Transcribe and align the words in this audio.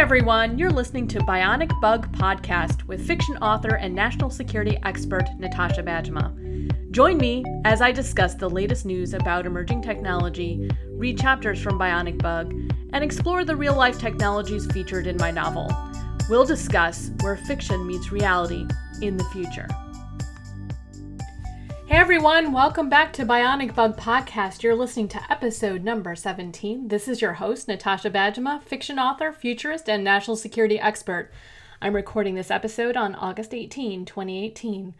everyone, 0.00 0.58
you're 0.58 0.70
listening 0.70 1.06
to 1.06 1.18
Bionic 1.18 1.78
Bug 1.78 2.10
Podcast 2.16 2.84
with 2.84 3.06
fiction 3.06 3.36
author 3.42 3.74
and 3.74 3.94
national 3.94 4.30
security 4.30 4.78
expert 4.82 5.28
Natasha 5.38 5.82
Bajema. 5.82 6.90
Join 6.90 7.18
me 7.18 7.44
as 7.66 7.82
I 7.82 7.92
discuss 7.92 8.32
the 8.34 8.48
latest 8.48 8.86
news 8.86 9.12
about 9.12 9.44
emerging 9.44 9.82
technology, 9.82 10.70
read 10.92 11.18
chapters 11.18 11.60
from 11.60 11.78
Bionic 11.78 12.16
Bug, 12.22 12.50
and 12.94 13.04
explore 13.04 13.44
the 13.44 13.54
real 13.54 13.76
life 13.76 13.98
technologies 13.98 14.64
featured 14.72 15.06
in 15.06 15.18
my 15.18 15.30
novel. 15.30 15.70
We'll 16.30 16.46
discuss 16.46 17.10
where 17.20 17.36
fiction 17.36 17.86
meets 17.86 18.10
reality 18.10 18.66
in 19.02 19.18
the 19.18 19.24
future. 19.24 19.68
Hey 21.90 21.96
everyone, 21.96 22.52
welcome 22.52 22.88
back 22.88 23.12
to 23.14 23.26
Bionic 23.26 23.74
Bug 23.74 23.96
Podcast. 23.96 24.62
You're 24.62 24.76
listening 24.76 25.08
to 25.08 25.20
episode 25.28 25.82
number 25.82 26.14
17. 26.14 26.86
This 26.86 27.08
is 27.08 27.20
your 27.20 27.32
host, 27.32 27.66
Natasha 27.66 28.08
Bajema, 28.10 28.62
fiction 28.62 29.00
author, 29.00 29.32
futurist, 29.32 29.88
and 29.88 30.04
national 30.04 30.36
security 30.36 30.78
expert. 30.78 31.32
I'm 31.82 31.96
recording 31.96 32.36
this 32.36 32.48
episode 32.48 32.96
on 32.96 33.16
August 33.16 33.52
18, 33.52 34.04
2018. 34.04 34.94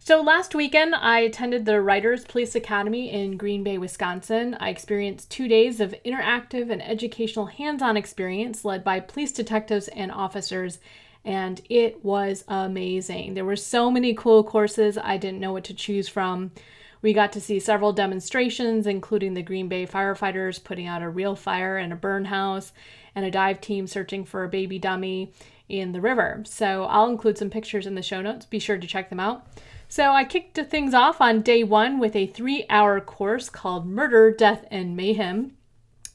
So, 0.00 0.20
last 0.22 0.56
weekend, 0.56 0.96
I 0.96 1.20
attended 1.20 1.66
the 1.66 1.80
Writers 1.80 2.24
Police 2.24 2.56
Academy 2.56 3.12
in 3.12 3.36
Green 3.36 3.62
Bay, 3.62 3.78
Wisconsin. 3.78 4.56
I 4.58 4.70
experienced 4.70 5.30
two 5.30 5.46
days 5.46 5.78
of 5.78 5.94
interactive 6.04 6.68
and 6.68 6.82
educational 6.82 7.46
hands 7.46 7.80
on 7.80 7.96
experience 7.96 8.64
led 8.64 8.82
by 8.82 8.98
police 8.98 9.30
detectives 9.30 9.86
and 9.86 10.10
officers 10.10 10.80
and 11.24 11.60
it 11.70 12.04
was 12.04 12.44
amazing. 12.48 13.34
There 13.34 13.44
were 13.44 13.56
so 13.56 13.90
many 13.90 14.14
cool 14.14 14.44
courses, 14.44 14.98
I 14.98 15.16
didn't 15.16 15.40
know 15.40 15.52
what 15.52 15.64
to 15.64 15.74
choose 15.74 16.08
from. 16.08 16.52
We 17.00 17.12
got 17.12 17.32
to 17.32 17.40
see 17.40 17.60
several 17.60 17.92
demonstrations, 17.92 18.86
including 18.86 19.34
the 19.34 19.42
Green 19.42 19.68
Bay 19.68 19.86
firefighters 19.86 20.62
putting 20.62 20.86
out 20.86 21.02
a 21.02 21.08
real 21.08 21.36
fire 21.36 21.76
in 21.76 21.92
a 21.92 21.96
burn 21.96 22.26
house 22.26 22.72
and 23.14 23.26
a 23.26 23.30
dive 23.30 23.60
team 23.60 23.86
searching 23.86 24.24
for 24.24 24.42
a 24.42 24.48
baby 24.48 24.78
dummy 24.78 25.32
in 25.68 25.92
the 25.92 26.00
river. 26.00 26.42
So 26.46 26.84
I'll 26.84 27.10
include 27.10 27.38
some 27.38 27.50
pictures 27.50 27.86
in 27.86 27.94
the 27.94 28.02
show 28.02 28.22
notes. 28.22 28.46
Be 28.46 28.58
sure 28.58 28.78
to 28.78 28.86
check 28.86 29.10
them 29.10 29.20
out. 29.20 29.46
So 29.88 30.12
I 30.12 30.24
kicked 30.24 30.56
things 30.56 30.94
off 30.94 31.20
on 31.20 31.42
day 31.42 31.62
one 31.62 31.98
with 31.98 32.16
a 32.16 32.26
three 32.26 32.64
hour 32.68 33.00
course 33.00 33.48
called 33.48 33.86
Murder, 33.86 34.30
Death, 34.32 34.66
and 34.70 34.96
Mayhem. 34.96 35.52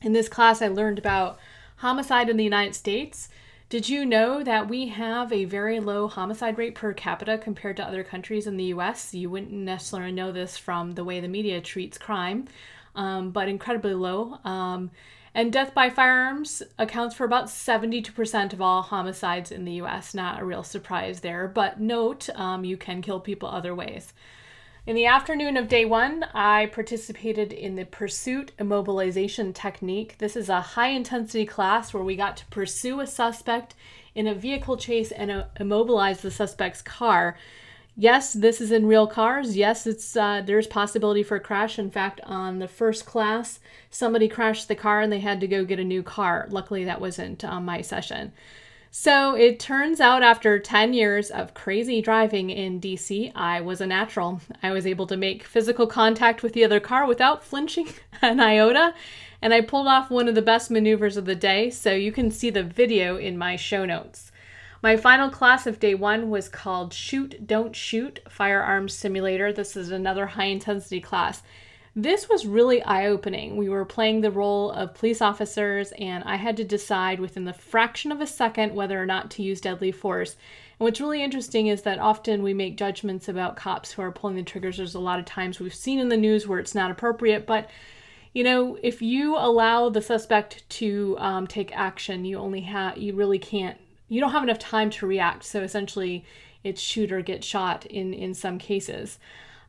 In 0.01 0.13
this 0.13 0.29
class, 0.29 0.61
I 0.61 0.67
learned 0.69 0.97
about 0.97 1.37
homicide 1.77 2.29
in 2.29 2.37
the 2.37 2.43
United 2.43 2.75
States 2.75 3.29
did 3.69 3.87
you 3.87 4.03
know 4.03 4.41
that 4.43 4.67
we 4.67 4.87
have 4.87 5.31
a 5.31 5.45
very 5.45 5.79
low 5.79 6.07
homicide 6.07 6.57
rate 6.57 6.73
per 6.73 6.91
capita 6.91 7.37
compared 7.37 7.77
to 7.77 7.85
other 7.85 8.03
countries 8.03 8.47
in 8.47 8.57
the 8.57 8.65
US? 8.65 9.13
You 9.13 9.29
wouldn't 9.29 9.51
necessarily 9.51 10.11
know 10.11 10.31
this 10.31 10.57
from 10.57 10.93
the 10.93 11.03
way 11.03 11.19
the 11.19 11.27
media 11.27 11.61
treats 11.61 11.99
crime, 11.99 12.47
um, 12.95 13.29
but 13.29 13.47
incredibly 13.47 13.93
low. 13.93 14.39
Um, 14.43 14.89
and 15.35 15.53
death 15.53 15.75
by 15.75 15.91
firearms 15.91 16.63
accounts 16.79 17.13
for 17.13 17.25
about 17.25 17.45
72% 17.45 18.53
of 18.53 18.59
all 18.59 18.81
homicides 18.81 19.51
in 19.51 19.65
the 19.65 19.73
US. 19.73 20.15
Not 20.15 20.41
a 20.41 20.45
real 20.45 20.63
surprise 20.63 21.19
there, 21.19 21.47
but 21.47 21.79
note 21.79 22.27
um, 22.35 22.65
you 22.65 22.75
can 22.75 23.03
kill 23.03 23.19
people 23.19 23.49
other 23.49 23.75
ways. 23.75 24.13
In 24.85 24.95
the 24.95 25.05
afternoon 25.05 25.57
of 25.57 25.67
day 25.67 25.83
one, 25.83 26.23
I 26.33 26.67
participated 26.67 27.51
in 27.51 27.75
the 27.75 27.85
pursuit 27.85 28.53
immobilization 28.57 29.53
technique. 29.53 30.17
This 30.19 30.37
is 30.37 30.47
a 30.47 30.61
high 30.61 30.87
intensity 30.87 31.45
class 31.45 31.93
where 31.93 32.03
we 32.03 32.15
got 32.15 32.37
to 32.37 32.45
pursue 32.45 33.01
a 33.01 33.05
suspect 33.05 33.75
in 34.15 34.25
a 34.25 34.33
vehicle 34.33 34.77
chase 34.77 35.11
and 35.11 35.29
uh, 35.29 35.43
immobilize 35.59 36.21
the 36.21 36.31
suspect's 36.31 36.81
car. 36.81 37.37
Yes, 37.97 38.31
this 38.31 38.61
is 38.61 38.71
in 38.71 38.87
real 38.87 39.05
cars. 39.05 39.57
Yes, 39.57 39.85
it's 39.85 40.15
uh, 40.15 40.41
there's 40.45 40.65
possibility 40.65 41.23
for 41.23 41.35
a 41.35 41.41
crash. 41.41 41.77
In 41.77 41.91
fact, 41.91 42.21
on 42.23 42.59
the 42.59 42.67
first 42.67 43.05
class, 43.05 43.59
somebody 43.91 44.29
crashed 44.29 44.69
the 44.69 44.75
car 44.75 45.01
and 45.01 45.11
they 45.11 45.19
had 45.19 45.41
to 45.41 45.47
go 45.47 45.65
get 45.65 45.79
a 45.79 45.83
new 45.83 46.01
car. 46.01 46.47
Luckily, 46.49 46.85
that 46.85 47.01
wasn't 47.01 47.43
on 47.43 47.65
my 47.65 47.81
session. 47.81 48.31
So 48.91 49.35
it 49.35 49.59
turns 49.59 50.01
out 50.01 50.23
after 50.23 50.57
10 50.57 50.93
years 50.93 51.29
of 51.29 51.53
crazy 51.53 52.01
driving 52.01 52.49
in 52.49 52.81
DC, 52.81 53.31
I 53.35 53.61
was 53.61 53.81
a 53.81 53.85
natural. 53.85 54.41
I 54.63 54.71
was 54.71 54.87
able 54.87 55.05
to 55.07 55.17
make 55.17 55.43
physical 55.43 55.85
contact 55.85 56.41
with 56.41 56.53
the 56.53 56.65
other 56.65 56.79
car 56.79 57.05
without 57.05 57.43
flinching 57.49 57.89
an 58.23 58.39
iota, 58.39 58.95
and 59.43 59.53
I 59.53 59.61
pulled 59.61 59.87
off 59.87 60.09
one 60.09 60.27
of 60.27 60.33
the 60.33 60.41
best 60.41 60.71
maneuvers 60.71 61.17
of 61.17 61.25
the 61.25 61.35
day, 61.35 61.69
so 61.69 61.91
you 61.93 62.11
can 62.11 62.31
see 62.31 62.49
the 62.49 62.63
video 62.63 63.15
in 63.15 63.37
my 63.37 63.55
show 63.55 63.85
notes. 63.85 64.31
My 64.81 64.97
final 64.97 65.29
class 65.29 65.67
of 65.67 65.79
day 65.79 65.93
one 65.93 66.31
was 66.31 66.49
called 66.49 66.91
Shoot, 66.91 67.45
Don't 67.45 67.75
Shoot 67.75 68.21
Firearms 68.27 68.95
Simulator. 68.95 69.53
This 69.53 69.77
is 69.77 69.91
another 69.91 70.25
high 70.25 70.45
intensity 70.45 70.99
class. 70.99 71.43
This 71.95 72.29
was 72.29 72.45
really 72.45 72.83
eye 72.83 73.07
opening. 73.07 73.57
We 73.57 73.67
were 73.67 73.83
playing 73.83 74.21
the 74.21 74.31
role 74.31 74.71
of 74.71 74.93
police 74.93 75.21
officers, 75.21 75.91
and 75.97 76.23
I 76.23 76.35
had 76.35 76.55
to 76.57 76.63
decide 76.63 77.19
within 77.19 77.45
the 77.45 77.53
fraction 77.53 78.11
of 78.11 78.21
a 78.21 78.27
second 78.27 78.75
whether 78.75 79.01
or 79.01 79.05
not 79.05 79.31
to 79.31 79.43
use 79.43 79.59
deadly 79.59 79.91
force. 79.91 80.35
And 80.79 80.85
what's 80.85 81.01
really 81.01 81.23
interesting 81.23 81.67
is 81.67 81.81
that 81.81 81.99
often 81.99 82.43
we 82.43 82.53
make 82.53 82.77
judgments 82.77 83.27
about 83.27 83.55
cops 83.55 83.91
who 83.91 84.01
are 84.01 84.11
pulling 84.11 84.35
the 84.35 84.43
triggers. 84.43 84.77
There's 84.77 84.95
a 84.95 84.99
lot 84.99 85.19
of 85.19 85.25
times 85.25 85.59
we've 85.59 85.73
seen 85.73 85.99
in 85.99 86.09
the 86.09 86.17
news 86.17 86.47
where 86.47 86.59
it's 86.59 86.75
not 86.75 86.91
appropriate, 86.91 87.47
but 87.47 87.69
you 88.33 88.43
know, 88.43 88.77
if 88.83 89.01
you 89.01 89.35
allow 89.35 89.89
the 89.89 90.01
suspect 90.01 90.69
to 90.69 91.15
um, 91.19 91.47
take 91.47 91.75
action, 91.75 92.23
you 92.25 92.37
only 92.37 92.61
have, 92.61 92.97
you 92.97 93.15
really 93.15 93.39
can't, 93.39 93.77
you 94.07 94.21
don't 94.21 94.31
have 94.31 94.43
enough 94.43 94.59
time 94.59 94.91
to 94.91 95.07
react. 95.07 95.43
So 95.43 95.63
essentially, 95.63 96.23
it's 96.63 96.81
shoot 96.81 97.11
or 97.11 97.21
get 97.21 97.43
shot 97.43 97.85
in 97.87 98.13
in 98.13 98.33
some 98.33 98.59
cases. 98.59 99.17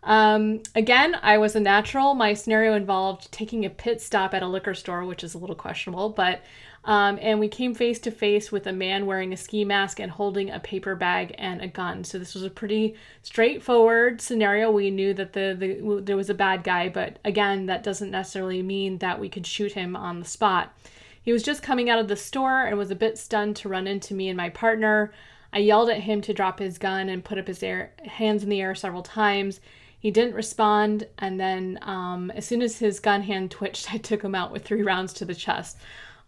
Um, 0.02 0.62
again, 0.74 1.16
I 1.22 1.38
was 1.38 1.54
a 1.56 1.60
natural. 1.60 2.14
My 2.14 2.34
scenario 2.34 2.74
involved 2.74 3.30
taking 3.32 3.64
a 3.64 3.70
pit 3.70 4.00
stop 4.00 4.32
at 4.34 4.42
a 4.42 4.48
liquor 4.48 4.74
store, 4.74 5.04
which 5.04 5.22
is 5.22 5.34
a 5.34 5.38
little 5.38 5.56
questionable, 5.56 6.08
but 6.08 6.40
um, 6.84 7.18
and 7.20 7.38
we 7.38 7.48
came 7.48 7.74
face 7.74 7.98
to 8.00 8.10
face 8.10 8.50
with 8.50 8.66
a 8.66 8.72
man 8.72 9.04
wearing 9.04 9.34
a 9.34 9.36
ski 9.36 9.66
mask 9.66 10.00
and 10.00 10.10
holding 10.10 10.48
a 10.48 10.58
paper 10.58 10.94
bag 10.94 11.34
and 11.36 11.60
a 11.60 11.68
gun. 11.68 12.04
So 12.04 12.18
this 12.18 12.34
was 12.34 12.42
a 12.42 12.48
pretty 12.48 12.94
straightforward 13.22 14.22
scenario. 14.22 14.70
We 14.70 14.90
knew 14.90 15.12
that 15.14 15.34
the, 15.34 15.54
the 15.58 16.00
there 16.02 16.16
was 16.16 16.30
a 16.30 16.34
bad 16.34 16.64
guy, 16.64 16.88
but 16.88 17.18
again, 17.22 17.66
that 17.66 17.82
doesn't 17.82 18.10
necessarily 18.10 18.62
mean 18.62 18.96
that 18.98 19.20
we 19.20 19.28
could 19.28 19.46
shoot 19.46 19.72
him 19.72 19.94
on 19.94 20.20
the 20.20 20.24
spot. 20.24 20.74
He 21.22 21.32
was 21.32 21.42
just 21.42 21.62
coming 21.62 21.90
out 21.90 21.98
of 21.98 22.08
the 22.08 22.16
store 22.16 22.64
and 22.64 22.78
was 22.78 22.90
a 22.90 22.96
bit 22.96 23.18
stunned 23.18 23.56
to 23.56 23.68
run 23.68 23.86
into 23.86 24.14
me 24.14 24.28
and 24.28 24.36
my 24.36 24.48
partner. 24.48 25.12
I 25.52 25.58
yelled 25.58 25.90
at 25.90 26.00
him 26.00 26.22
to 26.22 26.32
drop 26.32 26.60
his 26.60 26.78
gun 26.78 27.10
and 27.10 27.24
put 27.24 27.36
up 27.36 27.46
his 27.46 27.62
air, 27.62 27.92
hands 28.06 28.42
in 28.42 28.48
the 28.48 28.60
air 28.62 28.74
several 28.74 29.02
times. 29.02 29.60
He 30.00 30.10
didn't 30.10 30.34
respond, 30.34 31.06
and 31.18 31.38
then 31.38 31.78
um, 31.82 32.30
as 32.30 32.46
soon 32.46 32.62
as 32.62 32.78
his 32.78 33.00
gun 33.00 33.22
hand 33.22 33.50
twitched, 33.50 33.92
I 33.92 33.98
took 33.98 34.22
him 34.22 34.34
out 34.34 34.50
with 34.50 34.64
three 34.64 34.82
rounds 34.82 35.12
to 35.14 35.26
the 35.26 35.34
chest. 35.34 35.76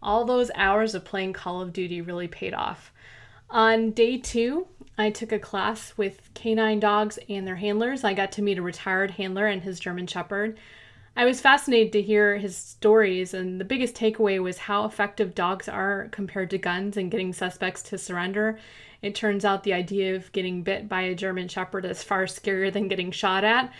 All 0.01 0.25
those 0.25 0.51
hours 0.53 0.93
of 0.93 1.03
playing 1.03 1.33
Call 1.33 1.59
of 1.59 1.73
Duty 1.73 1.99
really 1.99 2.27
paid 2.27 2.53
off. 2.53 2.93
On 3.49 3.89
day 3.91 4.17
two, 4.17 4.67
I 4.95 5.09
took 5.09 5.31
a 5.31 5.39
class 5.39 5.93
with 5.97 6.29
canine 6.35 6.79
dogs 6.79 7.17
and 7.27 7.47
their 7.47 7.55
handlers. 7.55 8.03
I 8.03 8.13
got 8.13 8.31
to 8.33 8.43
meet 8.43 8.59
a 8.59 8.61
retired 8.61 9.11
handler 9.11 9.47
and 9.47 9.63
his 9.63 9.79
German 9.79 10.05
Shepherd. 10.05 10.57
I 11.15 11.25
was 11.25 11.41
fascinated 11.41 11.93
to 11.93 12.01
hear 12.01 12.37
his 12.37 12.55
stories, 12.55 13.33
and 13.33 13.59
the 13.59 13.65
biggest 13.65 13.95
takeaway 13.95 14.41
was 14.41 14.57
how 14.57 14.85
effective 14.85 15.33
dogs 15.33 15.67
are 15.67 16.09
compared 16.11 16.49
to 16.51 16.57
guns 16.59 16.97
in 16.97 17.09
getting 17.09 17.33
suspects 17.33 17.81
to 17.83 17.97
surrender 17.97 18.59
it 19.03 19.13
turns 19.13 19.43
out 19.43 19.63
the 19.63 19.73
idea 19.73 20.15
of 20.15 20.31
getting 20.31 20.63
bit 20.63 20.87
by 20.87 21.01
a 21.01 21.13
German 21.13 21.49
Shepherd 21.49 21.85
is 21.85 22.01
far 22.01 22.23
scarier 22.23 22.71
than 22.71 22.87
getting 22.87 23.11
shot 23.11 23.43
at. 23.43 23.71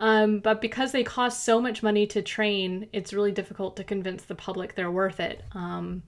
Um, 0.00 0.40
but 0.40 0.60
because 0.60 0.90
they 0.90 1.04
cost 1.04 1.44
so 1.44 1.60
much 1.60 1.84
money 1.84 2.04
to 2.08 2.20
train, 2.20 2.88
it's 2.92 3.12
really 3.12 3.30
difficult 3.30 3.76
to 3.76 3.84
convince 3.84 4.24
the 4.24 4.34
public 4.34 4.74
they're 4.74 4.90
worth 4.90 5.20
it. 5.20 5.44
Um, 5.52 6.02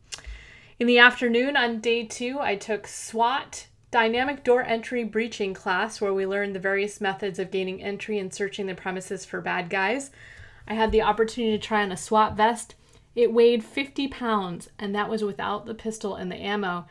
in 0.81 0.89
the 0.89 0.99
afternoon 0.99 1.57
on 1.57 1.81
day 1.81 2.05
two, 2.05 2.41
I 2.41 2.57
took 2.57 2.89
SWAT 2.89 3.69
dynamic 3.93 4.43
door 4.43 4.65
entry 4.65 5.05
breaching 5.05 5.55
class 5.55 6.01
where 6.01 6.13
we 6.13 6.27
learned 6.27 6.57
the 6.57 6.61
various 6.61 7.01
methods 7.01 7.39
of 7.39 7.53
gaining 7.53 7.81
entry 7.81 8.19
and 8.19 8.35
searching 8.35 8.67
the 8.67 8.75
premises 8.75 9.25
for 9.25 9.41
bad 9.41 9.71
guys. 9.71 10.11
I 10.67 10.75
had 10.75 10.91
the 10.91 11.03
opportunity 11.03 11.57
to 11.57 11.65
try 11.65 11.85
on 11.85 11.93
a 11.93 11.97
SWAT 11.97 12.37
vest. 12.37 12.75
It 13.15 13.33
weighed 13.33 13.63
50 13.63 14.09
pounds, 14.09 14.69
and 14.81 14.93
that 14.97 15.09
was 15.09 15.23
without 15.23 15.67
the 15.67 15.75
pistol 15.75 16.17
and 16.17 16.33
the 16.33 16.43
ammo. 16.43 16.87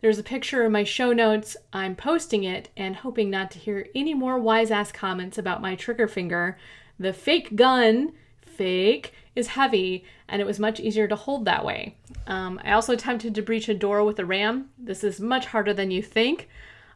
There's 0.00 0.18
a 0.18 0.22
picture 0.22 0.64
in 0.64 0.72
my 0.72 0.84
show 0.84 1.12
notes. 1.12 1.56
I'm 1.72 1.96
posting 1.96 2.44
it 2.44 2.68
and 2.76 2.96
hoping 2.96 3.30
not 3.30 3.50
to 3.52 3.58
hear 3.58 3.88
any 3.94 4.14
more 4.14 4.38
wise 4.38 4.70
ass 4.70 4.92
comments 4.92 5.38
about 5.38 5.62
my 5.62 5.74
trigger 5.74 6.06
finger. 6.06 6.58
The 6.98 7.12
fake 7.12 7.56
gun, 7.56 8.12
fake, 8.42 9.12
is 9.34 9.48
heavy 9.48 10.04
and 10.28 10.40
it 10.40 10.46
was 10.46 10.58
much 10.58 10.80
easier 10.80 11.06
to 11.08 11.16
hold 11.16 11.44
that 11.44 11.64
way. 11.64 11.96
Um, 12.26 12.60
I 12.64 12.72
also 12.72 12.92
attempted 12.92 13.34
to 13.34 13.42
breach 13.42 13.68
a 13.68 13.74
door 13.74 14.04
with 14.04 14.18
a 14.18 14.24
ram. 14.24 14.70
This 14.78 15.04
is 15.04 15.20
much 15.20 15.46
harder 15.46 15.72
than 15.72 15.90
you 15.90 16.02
think. 16.02 16.48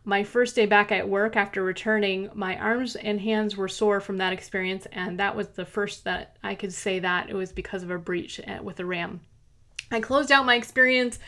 My 0.05 0.25
first 0.25 0.57
day 0.57 0.65
back 0.65 0.91
at 0.91 1.09
work 1.09 1.37
after 1.37 1.63
returning, 1.63 2.31
my 2.35 2.57
arms 2.57 2.97
and 2.97 3.21
hands 3.21 3.57
were 3.57 3.69
sore 3.69 4.01
from 4.01 4.17
that 4.17 4.33
experience, 4.33 4.87
and 4.93 5.19
that 5.21 5.37
was 5.37 5.49
the 5.49 5.67
first 5.67 6.05
that 6.05 6.39
I 6.43 6.55
could 6.55 6.73
say 6.73 6.99
that 7.01 7.29
it 7.29 7.35
was 7.35 7.53
because 7.53 7.83
of 7.83 7.91
a 7.91 7.99
breach 7.99 8.41
with 8.63 8.81
a 8.81 8.87
ram. 8.87 9.21
I 9.91 10.01
closed 10.01 10.33
out 10.33 10.47
my 10.47 10.55
experience 10.55 11.19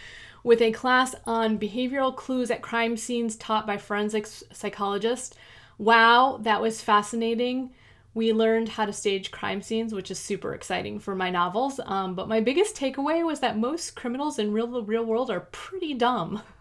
with 0.44 0.60
a 0.60 0.72
class 0.72 1.14
on 1.26 1.58
behavioral 1.58 2.14
clues 2.14 2.50
at 2.50 2.62
crime 2.62 2.96
scenes 2.96 3.36
taught 3.36 3.66
by 3.66 3.78
forensics 3.78 4.42
psychologists. 4.52 5.34
Wow, 5.78 6.38
that 6.42 6.60
was 6.60 6.82
fascinating. 6.82 7.70
We 8.14 8.32
learned 8.32 8.70
how 8.70 8.84
to 8.84 8.92
stage 8.92 9.30
crime 9.30 9.62
scenes, 9.62 9.94
which 9.94 10.10
is 10.10 10.18
super 10.18 10.54
exciting 10.54 10.98
for 10.98 11.14
my 11.14 11.30
novels. 11.30 11.80
Um, 11.84 12.14
but 12.14 12.28
my 12.28 12.40
biggest 12.40 12.76
takeaway 12.76 13.24
was 13.24 13.40
that 13.40 13.56
most 13.56 13.96
criminals 13.96 14.38
in 14.38 14.52
real 14.52 14.66
the 14.66 14.82
real 14.82 15.04
world 15.04 15.30
are 15.30 15.48
pretty 15.52 15.94
dumb. 15.94 16.42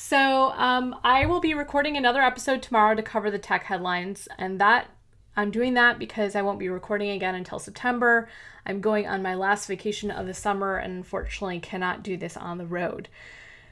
So 0.00 0.52
um, 0.52 0.94
I 1.02 1.26
will 1.26 1.40
be 1.40 1.54
recording 1.54 1.96
another 1.96 2.22
episode 2.22 2.62
tomorrow 2.62 2.94
to 2.94 3.02
cover 3.02 3.32
the 3.32 3.38
tech 3.38 3.64
headlines, 3.64 4.28
and 4.38 4.60
that 4.60 4.86
I'm 5.38 5.52
doing 5.52 5.74
that 5.74 6.00
because 6.00 6.34
I 6.34 6.42
won't 6.42 6.58
be 6.58 6.68
recording 6.68 7.10
again 7.10 7.36
until 7.36 7.60
September. 7.60 8.28
I'm 8.66 8.80
going 8.80 9.06
on 9.06 9.22
my 9.22 9.36
last 9.36 9.68
vacation 9.68 10.10
of 10.10 10.26
the 10.26 10.34
summer 10.34 10.78
and 10.78 10.92
unfortunately 10.92 11.60
cannot 11.60 12.02
do 12.02 12.16
this 12.16 12.36
on 12.36 12.58
the 12.58 12.66
road. 12.66 13.08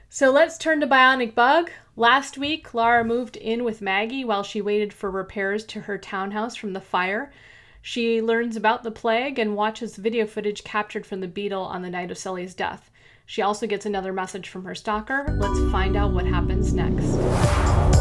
So 0.07 0.31
let's 0.31 0.57
turn 0.57 0.79
to 0.79 0.87
Bionic 0.87 1.35
Bug. 1.35 1.69
Last 1.97 2.37
week, 2.37 2.73
Lara 2.73 3.03
moved 3.03 3.35
in 3.35 3.65
with 3.65 3.81
Maggie 3.81 4.23
while 4.23 4.43
she 4.43 4.61
waited 4.61 4.93
for 4.93 5.11
repairs 5.11 5.65
to 5.65 5.81
her 5.81 5.97
townhouse 5.97 6.55
from 6.55 6.71
the 6.71 6.79
fire. 6.79 7.33
She 7.81 8.21
learns 8.21 8.55
about 8.55 8.83
the 8.83 8.91
plague 8.91 9.37
and 9.37 9.53
watches 9.53 9.97
video 9.97 10.25
footage 10.25 10.63
captured 10.63 11.05
from 11.05 11.19
the 11.19 11.27
beetle 11.27 11.63
on 11.63 11.81
the 11.81 11.89
night 11.89 12.11
of 12.11 12.17
Sully's 12.17 12.55
death. 12.55 12.89
She 13.25 13.41
also 13.41 13.67
gets 13.67 13.85
another 13.85 14.13
message 14.13 14.47
from 14.47 14.63
her 14.63 14.73
stalker. 14.73 15.35
Let's 15.37 15.69
find 15.69 15.97
out 15.97 16.13
what 16.13 16.25
happens 16.25 16.71
next. 16.71 17.96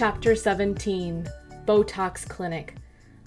Chapter 0.00 0.34
17 0.34 1.28
Botox 1.66 2.26
Clinic. 2.26 2.74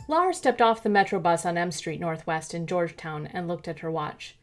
Lara 0.08 0.34
stepped 0.34 0.60
off 0.60 0.82
the 0.82 0.90
Metro 0.90 1.20
bus 1.20 1.46
on 1.46 1.56
M 1.56 1.70
Street 1.70 2.00
Northwest 2.00 2.56
in 2.56 2.66
Georgetown 2.66 3.28
and 3.28 3.48
looked 3.48 3.68
at 3.68 3.82
her 3.82 3.92
watch. 3.92 4.36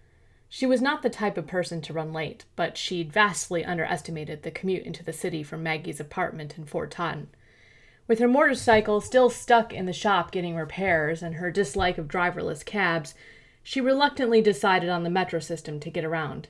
She 0.48 0.64
was 0.64 0.80
not 0.80 1.02
the 1.02 1.10
type 1.10 1.36
of 1.36 1.48
person 1.48 1.82
to 1.82 1.92
run 1.92 2.12
late, 2.12 2.44
but 2.54 2.78
she'd 2.78 3.12
vastly 3.12 3.64
underestimated 3.64 4.44
the 4.44 4.52
commute 4.52 4.84
into 4.84 5.02
the 5.02 5.12
city 5.12 5.42
from 5.42 5.64
Maggie's 5.64 5.98
apartment 5.98 6.56
in 6.56 6.66
Fort 6.66 6.92
Totten. 6.92 7.30
With 8.06 8.20
her 8.20 8.28
motorcycle 8.28 9.00
still 9.00 9.28
stuck 9.28 9.72
in 9.72 9.86
the 9.86 9.92
shop 9.92 10.30
getting 10.30 10.54
repairs 10.54 11.24
and 11.24 11.34
her 11.34 11.50
dislike 11.50 11.98
of 11.98 12.06
driverless 12.06 12.64
cabs, 12.64 13.16
she 13.64 13.80
reluctantly 13.80 14.40
decided 14.40 14.88
on 14.88 15.02
the 15.02 15.10
metro 15.10 15.40
system 15.40 15.80
to 15.80 15.90
get 15.90 16.04
around. 16.04 16.46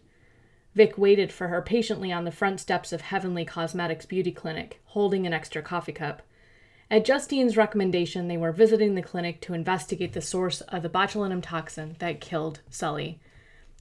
Vic 0.75 0.97
waited 0.97 1.33
for 1.33 1.49
her 1.49 1.61
patiently 1.61 2.13
on 2.13 2.25
the 2.25 2.31
front 2.31 2.61
steps 2.61 2.93
of 2.93 3.01
Heavenly 3.01 3.45
Cosmetics 3.45 4.07
Beauty 4.07 4.31
Clinic, 4.31 4.81
holding 4.87 5.27
an 5.27 5.33
extra 5.33 5.63
coffee 5.63 5.93
cup. 5.93 6.23
At 6.91 7.05
Justine's 7.05 7.57
recommendation, 7.57 8.29
they 8.29 8.37
were 8.37 8.53
visiting 8.53 8.95
the 8.95 9.03
clinic 9.03 9.41
to 9.43 9.55
investigate 9.55 10.13
the 10.13 10.21
source 10.21 10.61
of 10.63 10.83
the 10.83 10.89
botulinum 10.89 11.43
toxin 11.43 11.97
that 11.99 12.21
killed 12.21 12.61
Sully. 12.69 13.21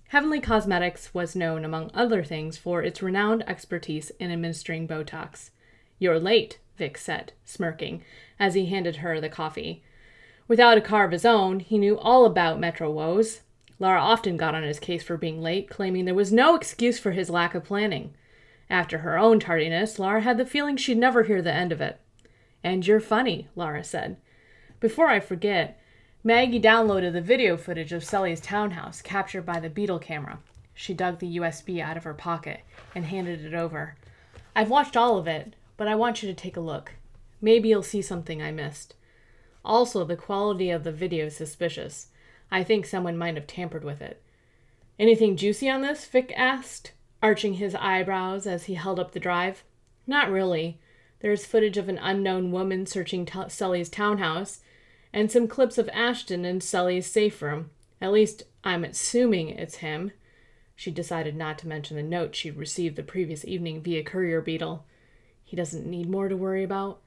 Heavenly 0.09 0.39
Cosmetics 0.39 1.13
was 1.13 1.35
known, 1.35 1.63
among 1.63 1.91
other 1.93 2.23
things, 2.23 2.57
for 2.57 2.81
its 2.81 3.03
renowned 3.03 3.47
expertise 3.47 4.11
in 4.19 4.31
administering 4.31 4.87
Botox. 4.87 5.51
You're 5.99 6.19
late, 6.19 6.57
Vic 6.77 6.97
said, 6.97 7.33
smirking, 7.45 8.03
as 8.39 8.55
he 8.55 8.65
handed 8.65 8.97
her 8.97 9.21
the 9.21 9.29
coffee. 9.29 9.83
Without 10.47 10.79
a 10.79 10.81
car 10.81 11.05
of 11.05 11.11
his 11.11 11.25
own, 11.25 11.59
he 11.59 11.77
knew 11.77 11.99
all 11.99 12.25
about 12.25 12.59
Metro 12.59 12.89
woes, 12.89 13.41
Lara 13.79 14.01
often 14.01 14.35
got 14.35 14.53
on 14.53 14.63
his 14.63 14.79
case 14.79 15.03
for 15.03 15.17
being 15.17 15.41
late, 15.41 15.69
claiming 15.69 16.05
there 16.05 16.13
was 16.13 16.31
no 16.31 16.55
excuse 16.55 16.99
for 16.99 17.11
his 17.11 17.29
lack 17.29 17.55
of 17.55 17.63
planning. 17.63 18.13
After 18.69 18.99
her 18.99 19.17
own 19.17 19.39
tardiness, 19.39 19.97
Lara 19.97 20.21
had 20.21 20.37
the 20.37 20.45
feeling 20.45 20.77
she'd 20.77 20.97
never 20.97 21.23
hear 21.23 21.41
the 21.41 21.53
end 21.53 21.71
of 21.71 21.81
it. 21.81 21.99
And 22.63 22.85
you're 22.85 22.99
funny, 22.99 23.47
Lara 23.55 23.83
said. 23.83 24.17
Before 24.79 25.07
I 25.07 25.19
forget, 25.19 25.81
Maggie 26.23 26.59
downloaded 26.59 27.13
the 27.13 27.21
video 27.21 27.55
footage 27.55 27.93
of 27.93 28.03
Sully's 28.03 28.41
townhouse 28.41 29.01
captured 29.01 29.45
by 29.45 29.59
the 29.59 29.69
Beetle 29.69 29.99
camera. 29.99 30.39
She 30.73 30.93
dug 30.93 31.19
the 31.19 31.37
USB 31.37 31.81
out 31.81 31.97
of 31.97 32.03
her 32.03 32.13
pocket 32.13 32.61
and 32.93 33.05
handed 33.05 33.43
it 33.43 33.53
over. 33.53 33.95
I've 34.55 34.69
watched 34.69 34.97
all 34.97 35.17
of 35.17 35.27
it, 35.27 35.55
but 35.77 35.87
I 35.87 35.95
want 35.95 36.21
you 36.21 36.27
to 36.29 36.35
take 36.35 36.57
a 36.57 36.61
look. 36.61 36.93
Maybe 37.41 37.69
you'll 37.69 37.83
see 37.83 38.01
something 38.01 38.41
I 38.41 38.51
missed. 38.51 38.95
Also, 39.63 40.03
the 40.03 40.15
quality 40.15 40.69
of 40.69 40.83
the 40.83 40.91
video 40.91 41.27
is 41.27 41.37
suspicious. 41.37 42.07
I 42.51 42.63
think 42.63 42.85
someone 42.85 43.17
might 43.17 43.35
have 43.35 43.47
tampered 43.47 43.83
with 43.83 44.01
it. 44.01 44.21
Anything 44.97 45.37
juicy 45.37 45.69
on 45.69 45.81
this? 45.81 46.05
Vic 46.05 46.33
asked, 46.35 46.91
arching 47.21 47.55
his 47.55 47.75
eyebrows 47.75 48.45
as 48.45 48.65
he 48.65 48.73
held 48.73 48.99
up 48.99 49.11
the 49.11 49.19
drive. 49.19 49.63
Not 50.07 50.29
really. 50.29 50.79
There's 51.21 51.45
footage 51.45 51.77
of 51.77 51.89
an 51.89 51.99
unknown 51.99 52.51
woman 52.51 52.85
searching 52.85 53.25
t- 53.25 53.49
Sully's 53.49 53.89
townhouse, 53.89 54.61
and 55.13 55.31
some 55.31 55.47
clips 55.47 55.77
of 55.77 55.89
Ashton 55.89 56.45
in 56.45 56.61
Sully's 56.61 57.05
safe 57.05 57.41
room. 57.41 57.69
At 58.01 58.11
least, 58.11 58.43
I'm 58.63 58.83
assuming 58.83 59.49
it's 59.49 59.75
him. 59.75 60.11
She 60.75 60.91
decided 60.91 61.35
not 61.35 61.57
to 61.59 61.67
mention 61.67 61.97
the 61.97 62.03
note 62.03 62.35
she'd 62.35 62.55
received 62.55 62.95
the 62.95 63.03
previous 63.03 63.43
evening 63.43 63.81
via 63.81 64.03
courier 64.03 64.41
beetle. 64.41 64.85
He 65.43 65.57
doesn't 65.57 65.85
need 65.85 66.09
more 66.09 66.29
to 66.29 66.37
worry 66.37 66.63
about. 66.63 67.01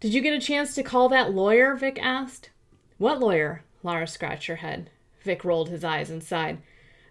Did 0.00 0.12
you 0.12 0.20
get 0.20 0.34
a 0.34 0.40
chance 0.40 0.74
to 0.74 0.82
call 0.82 1.08
that 1.08 1.32
lawyer? 1.32 1.74
Vic 1.74 1.98
asked. 2.02 2.50
What 2.98 3.20
lawyer? 3.20 3.64
Lara 3.82 4.06
scratched 4.06 4.46
her 4.46 4.56
head. 4.56 4.90
Vic 5.22 5.44
rolled 5.44 5.68
his 5.68 5.84
eyes 5.84 6.10
and 6.10 6.22
sighed. 6.22 6.58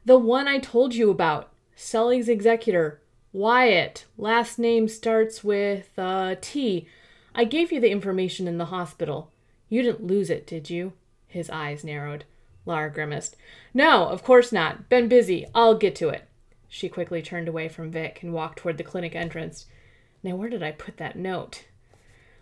The 0.05 0.17
one 0.17 0.47
I 0.47 0.59
told 0.59 0.95
you 0.95 1.09
about. 1.09 1.51
Sully's 1.75 2.29
executor. 2.29 3.01
Wyatt. 3.33 4.05
Last 4.17 4.59
name 4.59 4.87
starts 4.87 5.43
with 5.43 5.89
uh, 5.97 6.35
T. 6.41 6.87
I 7.33 7.45
gave 7.45 7.71
you 7.71 7.79
the 7.79 7.91
information 7.91 8.47
in 8.47 8.57
the 8.57 8.65
hospital. 8.65 9.31
You 9.69 9.81
didn't 9.83 10.05
lose 10.05 10.29
it, 10.29 10.45
did 10.45 10.69
you? 10.69 10.93
His 11.27 11.49
eyes 11.49 11.83
narrowed. 11.83 12.25
Lara 12.65 12.91
grimaced. 12.91 13.35
No, 13.73 14.07
of 14.07 14.23
course 14.23 14.51
not. 14.51 14.89
Been 14.89 15.07
busy. 15.07 15.45
I'll 15.55 15.75
get 15.75 15.95
to 15.97 16.09
it. 16.09 16.27
She 16.67 16.89
quickly 16.89 17.21
turned 17.21 17.47
away 17.47 17.69
from 17.69 17.91
Vic 17.91 18.19
and 18.21 18.33
walked 18.33 18.59
toward 18.59 18.77
the 18.77 18.83
clinic 18.83 19.15
entrance. 19.15 19.65
Now, 20.23 20.35
where 20.35 20.49
did 20.49 20.63
I 20.63 20.71
put 20.71 20.97
that 20.97 21.15
note? 21.15 21.65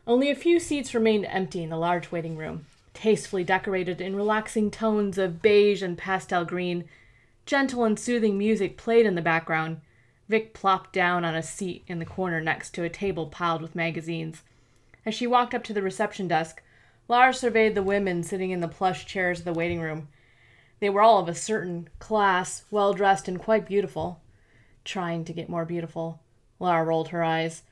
Only 0.06 0.30
a 0.30 0.36
few 0.36 0.60
seats 0.60 0.94
remained 0.94 1.26
empty 1.26 1.64
in 1.64 1.70
the 1.70 1.78
large 1.78 2.12
waiting 2.12 2.36
room 2.36 2.66
tastefully 3.00 3.46
decorated 3.46 4.02
in 4.02 4.14
relaxing 4.14 4.70
tones 4.70 5.18
of 5.18 5.42
beige 5.42 5.82
and 5.82 5.98
pastel 5.98 6.44
green. 6.44 6.84
Gentle 7.46 7.86
and 7.86 7.98
soothing 7.98 8.38
music 8.38 8.76
played 8.76 9.06
in 9.06 9.16
the 9.16 9.22
background. 9.22 9.80
Vic 10.28 10.54
plopped 10.54 10.92
down 10.92 11.24
on 11.24 11.34
a 11.34 11.42
seat 11.42 11.82
in 11.88 12.00
the 12.00 12.06
corner 12.06 12.42
next 12.42 12.72
to 12.72 12.84
a 12.84 12.90
table 12.90 13.28
piled 13.28 13.62
with 13.62 13.74
magazines. 13.74 14.44
As 15.06 15.16
she 15.16 15.26
walked 15.26 15.56
up 15.56 15.64
to 15.64 15.74
the 15.74 15.82
reception 15.82 16.28
desk, 16.28 16.62
Lara 17.08 17.34
surveyed 17.34 17.74
the 17.74 17.82
women 17.82 18.22
sitting 18.22 18.52
in 18.52 18.60
the 18.60 18.68
plush 18.68 19.06
chairs 19.06 19.40
of 19.40 19.46
the 19.46 19.54
waiting 19.54 19.80
room. 19.80 20.10
They 20.82 20.90
were 20.90 21.02
all 21.02 21.20
of 21.20 21.30
a 21.30 21.34
certain 21.34 21.88
class, 22.00 22.66
well 22.70 22.94
dressed 22.94 23.30
and 23.30 23.40
quite 23.40 23.66
beautiful. 23.66 24.20
Trying 24.84 25.24
to 25.24 25.34
get 25.34 25.48
more 25.48 25.64
beautiful. 25.64 26.20
Lara 26.60 26.84
rolled 26.84 27.08
her 27.10 27.24
eyes. 27.24 27.64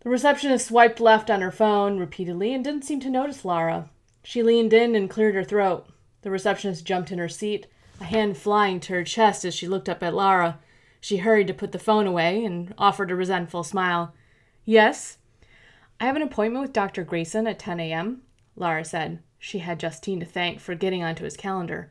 The 0.00 0.10
receptionist 0.10 0.66
swiped 0.66 1.00
left 1.00 1.30
on 1.30 1.40
her 1.40 1.50
phone 1.50 1.98
repeatedly 1.98 2.52
and 2.52 2.62
didn't 2.62 2.84
seem 2.84 3.00
to 3.00 3.08
notice 3.08 3.46
Lara. 3.46 3.88
She 4.22 4.42
leaned 4.42 4.72
in 4.72 4.94
and 4.94 5.10
cleared 5.10 5.34
her 5.34 5.44
throat. 5.44 5.86
The 6.22 6.30
receptionist 6.30 6.84
jumped 6.84 7.10
in 7.10 7.18
her 7.18 7.28
seat, 7.28 7.66
a 8.00 8.04
hand 8.04 8.36
flying 8.36 8.80
to 8.80 8.92
her 8.94 9.04
chest 9.04 9.44
as 9.44 9.54
she 9.54 9.66
looked 9.66 9.88
up 9.88 10.02
at 10.02 10.14
Lara. 10.14 10.60
She 11.00 11.18
hurried 11.18 11.48
to 11.48 11.54
put 11.54 11.72
the 11.72 11.78
phone 11.78 12.06
away 12.06 12.44
and 12.44 12.72
offered 12.78 13.10
a 13.10 13.16
resentful 13.16 13.64
smile. 13.64 14.14
Yes? 14.64 15.18
I 16.00 16.06
have 16.06 16.16
an 16.16 16.22
appointment 16.22 16.62
with 16.62 16.72
Dr. 16.72 17.02
Grayson 17.04 17.46
at 17.46 17.58
10 17.58 17.80
a.m., 17.80 18.22
Lara 18.54 18.84
said. 18.84 19.20
She 19.38 19.58
had 19.58 19.80
Justine 19.80 20.20
to 20.20 20.26
thank 20.26 20.60
for 20.60 20.76
getting 20.76 21.02
onto 21.02 21.24
his 21.24 21.36
calendar. 21.36 21.90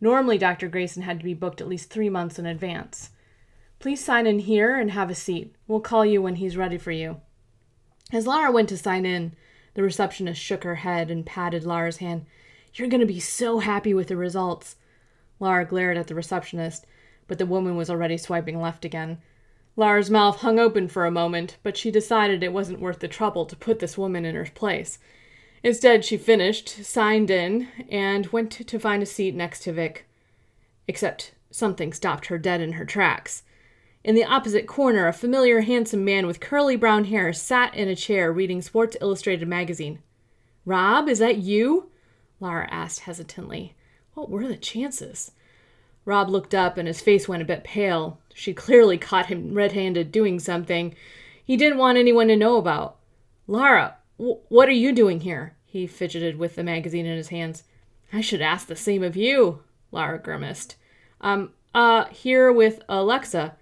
Normally, 0.00 0.38
Dr. 0.38 0.68
Grayson 0.68 1.02
had 1.02 1.18
to 1.18 1.24
be 1.24 1.34
booked 1.34 1.60
at 1.60 1.68
least 1.68 1.90
three 1.90 2.08
months 2.08 2.38
in 2.38 2.46
advance. 2.46 3.10
Please 3.80 4.04
sign 4.04 4.26
in 4.26 4.38
here 4.38 4.78
and 4.78 4.92
have 4.92 5.10
a 5.10 5.14
seat. 5.14 5.56
We'll 5.66 5.80
call 5.80 6.06
you 6.06 6.22
when 6.22 6.36
he's 6.36 6.56
ready 6.56 6.78
for 6.78 6.92
you. 6.92 7.20
As 8.12 8.26
Lara 8.26 8.52
went 8.52 8.68
to 8.68 8.78
sign 8.78 9.04
in, 9.04 9.34
the 9.74 9.82
receptionist 9.82 10.40
shook 10.40 10.64
her 10.64 10.76
head 10.76 11.10
and 11.10 11.26
patted 11.26 11.64
Lara's 11.64 11.98
hand. 11.98 12.26
You're 12.74 12.88
going 12.88 13.00
to 13.00 13.06
be 13.06 13.20
so 13.20 13.58
happy 13.58 13.94
with 13.94 14.08
the 14.08 14.16
results. 14.16 14.76
Lara 15.38 15.64
glared 15.64 15.96
at 15.96 16.06
the 16.06 16.14
receptionist, 16.14 16.86
but 17.28 17.38
the 17.38 17.46
woman 17.46 17.76
was 17.76 17.90
already 17.90 18.16
swiping 18.16 18.60
left 18.60 18.84
again. 18.84 19.18
Lara's 19.76 20.10
mouth 20.10 20.40
hung 20.40 20.58
open 20.58 20.88
for 20.88 21.04
a 21.04 21.10
moment, 21.10 21.56
but 21.62 21.76
she 21.76 21.90
decided 21.90 22.42
it 22.42 22.52
wasn't 22.52 22.80
worth 22.80 23.00
the 23.00 23.08
trouble 23.08 23.44
to 23.46 23.56
put 23.56 23.80
this 23.80 23.98
woman 23.98 24.24
in 24.24 24.36
her 24.36 24.46
place. 24.54 24.98
Instead, 25.64 26.04
she 26.04 26.16
finished, 26.16 26.84
signed 26.84 27.30
in, 27.30 27.68
and 27.90 28.26
went 28.28 28.52
to 28.52 28.78
find 28.78 29.02
a 29.02 29.06
seat 29.06 29.34
next 29.34 29.60
to 29.60 29.72
Vic. 29.72 30.06
Except 30.86 31.32
something 31.50 31.92
stopped 31.92 32.26
her 32.26 32.38
dead 32.38 32.60
in 32.60 32.72
her 32.72 32.84
tracks. 32.84 33.42
In 34.04 34.14
the 34.14 34.24
opposite 34.24 34.66
corner, 34.66 35.08
a 35.08 35.14
familiar 35.14 35.62
handsome 35.62 36.04
man 36.04 36.26
with 36.26 36.38
curly 36.38 36.76
brown 36.76 37.04
hair 37.04 37.32
sat 37.32 37.74
in 37.74 37.88
a 37.88 37.96
chair 37.96 38.30
reading 38.30 38.60
Sports 38.60 38.98
Illustrated 39.00 39.48
magazine. 39.48 40.00
Rob, 40.66 41.08
is 41.08 41.20
that 41.20 41.38
you? 41.38 41.90
Lara 42.38 42.68
asked 42.70 43.00
hesitantly. 43.00 43.74
What 44.12 44.28
were 44.28 44.46
the 44.46 44.58
chances? 44.58 45.32
Rob 46.04 46.28
looked 46.28 46.54
up 46.54 46.76
and 46.76 46.86
his 46.86 47.00
face 47.00 47.26
went 47.26 47.40
a 47.40 47.46
bit 47.46 47.64
pale. 47.64 48.20
She 48.34 48.52
clearly 48.52 48.98
caught 48.98 49.26
him 49.26 49.54
red 49.54 49.72
handed 49.72 50.12
doing 50.12 50.38
something 50.38 50.94
he 51.42 51.56
didn't 51.56 51.78
want 51.78 51.96
anyone 51.96 52.28
to 52.28 52.36
know 52.36 52.58
about. 52.58 52.96
Lara, 53.46 53.96
w- 54.18 54.38
what 54.48 54.68
are 54.68 54.72
you 54.72 54.92
doing 54.92 55.20
here? 55.20 55.56
He 55.64 55.86
fidgeted 55.86 56.38
with 56.38 56.56
the 56.56 56.62
magazine 56.62 57.06
in 57.06 57.16
his 57.16 57.28
hands. 57.28 57.64
I 58.12 58.20
should 58.20 58.42
ask 58.42 58.66
the 58.66 58.76
same 58.76 59.02
of 59.02 59.16
you, 59.16 59.62
Lara 59.92 60.18
grimaced. 60.18 60.76
Um, 61.22 61.52
uh, 61.74 62.04
here 62.06 62.52
with 62.52 62.82
Alexa. 62.88 63.56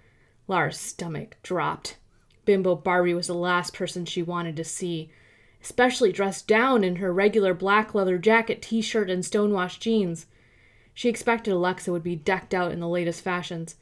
Lara's 0.47 0.79
stomach 0.79 1.37
dropped. 1.43 1.97
Bimbo 2.45 2.75
Barbie 2.75 3.13
was 3.13 3.27
the 3.27 3.33
last 3.33 3.73
person 3.73 4.05
she 4.05 4.21
wanted 4.21 4.55
to 4.57 4.63
see, 4.63 5.09
especially 5.61 6.11
dressed 6.11 6.47
down 6.47 6.83
in 6.83 6.97
her 6.97 7.13
regular 7.13 7.53
black 7.53 7.95
leather 7.95 8.17
jacket, 8.17 8.61
t 8.61 8.81
shirt, 8.81 9.09
and 9.09 9.25
stonewashed 9.25 9.81
jeans. 9.81 10.25
She 10.93 11.09
expected 11.09 11.53
Alexa 11.53 11.91
would 11.91 12.03
be 12.03 12.15
decked 12.15 12.53
out 12.53 12.71
in 12.71 12.79
the 12.79 12.87
latest 12.87 13.21
fashions. 13.21 13.75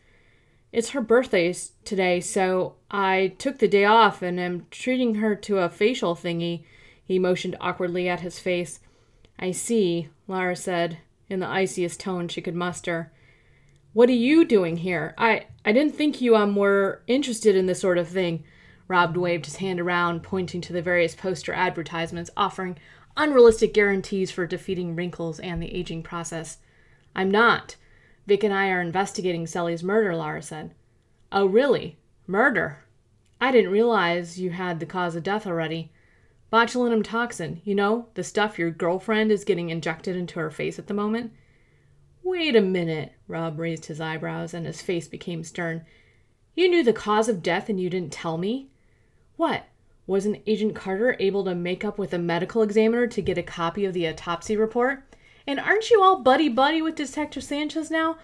It's 0.72 0.92
her 0.92 1.02
birthday 1.02 1.54
today, 1.84 2.22
so 2.22 2.76
I 2.90 3.34
took 3.38 3.60
the 3.60 3.68
day 3.68 3.84
off 3.84 4.22
and 4.22 4.40
am 4.40 4.68
treating 4.72 5.16
her 5.16 5.36
to 5.36 5.58
a 5.58 5.70
facial 5.70 6.16
thingy. 6.16 6.64
He 7.04 7.20
motioned 7.20 7.58
awkwardly 7.60 8.08
at 8.08 8.22
his 8.22 8.40
face. 8.40 8.80
I 9.38 9.52
see, 9.52 10.10
Lara 10.28 10.56
said, 10.56 11.00
in 11.30 11.40
the 11.40 11.48
iciest 11.48 12.00
tone 12.00 12.28
she 12.28 12.42
could 12.42 12.56
muster. 12.56 13.12
What 13.94 14.10
are 14.10 14.14
you 14.14 14.46
doing 14.46 14.78
here? 14.78 15.14
I 15.18 15.48
I 15.66 15.74
didn't 15.74 15.96
think 15.96 16.22
you 16.22 16.36
um 16.36 16.56
were 16.56 17.02
interested 17.08 17.56
in 17.56 17.66
this 17.66 17.82
sort 17.82 17.98
of 17.98 18.08
thing. 18.08 18.44
Rob 18.88 19.18
waved 19.18 19.46
his 19.46 19.58
hand 19.58 19.80
around, 19.80 20.24
pointing 20.24 20.62
to 20.62 20.74
the 20.74 20.82
various 20.82 21.14
poster 21.16 21.54
advertisements 21.54 22.30
offering 22.38 22.78
unrealistic 23.18 23.74
guarantees 23.74 24.32
for 24.32 24.46
defeating 24.46 24.96
wrinkles 24.96 25.40
and 25.40 25.62
the 25.62 25.74
aging 25.74 26.04
process. 26.04 26.58
I'm 27.16 27.30
not. 27.30 27.76
Vic 28.28 28.44
and 28.44 28.54
I 28.54 28.70
are 28.70 28.82
investigating 28.82 29.46
Sully's 29.46 29.84
murder, 29.84 30.16
Lara 30.16 30.42
said. 30.42 30.74
Oh, 31.32 31.46
really? 31.46 31.98
Murder? 32.28 32.86
I 33.42 33.52
didn't 33.52 33.72
realize 33.72 34.40
you 34.40 34.52
had 34.52 34.80
the 34.80 34.86
cause 34.86 35.16
of 35.16 35.24
death 35.24 35.46
already. 35.46 35.92
Botulinum 36.52 37.04
toxin, 37.04 37.62
you 37.66 37.76
know, 37.76 38.08
the 38.14 38.24
stuff 38.24 38.60
your 38.60 38.72
girlfriend 38.72 39.32
is 39.32 39.44
getting 39.44 39.70
injected 39.70 40.16
into 40.16 40.40
her 40.40 40.52
face 40.52 40.78
at 40.78 40.88
the 40.88 40.94
moment. 40.94 41.34
Wait 42.24 42.56
a 42.56 42.62
minute. 42.62 43.14
Rob 43.28 43.60
raised 43.60 43.86
his 43.86 44.00
eyebrows 44.00 44.54
and 44.54 44.66
his 44.66 44.82
face 44.82 45.08
became 45.08 45.44
stern. 45.44 45.86
You 46.56 46.70
knew 46.70 46.84
the 46.84 46.94
cause 46.94 47.28
of 47.28 47.42
death 47.42 47.70
and 47.70 47.80
you 47.80 47.90
didn't 47.90 48.14
tell 48.14 48.38
me? 48.38 48.70
What? 49.38 49.66
Wasn't 50.06 50.42
Agent 50.46 50.76
Carter 50.76 51.16
able 51.20 51.44
to 51.46 51.56
make 51.56 51.86
up 51.86 51.98
with 51.98 52.14
a 52.14 52.20
medical 52.20 52.62
examiner 52.62 53.08
to 53.08 53.22
get 53.22 53.38
a 53.38 53.44
copy 53.44 53.86
of 53.86 53.94
the 53.94 54.08
autopsy 54.08 54.58
report? 54.58 55.04
And 55.48 55.60
aren't 55.60 55.90
you 55.90 56.04
all 56.04 56.20
buddy 56.20 56.50
buddy 56.50 56.82
with 56.82 56.96
Detective 56.96 57.44
Sanchez 57.44 57.90
now? 57.90 58.18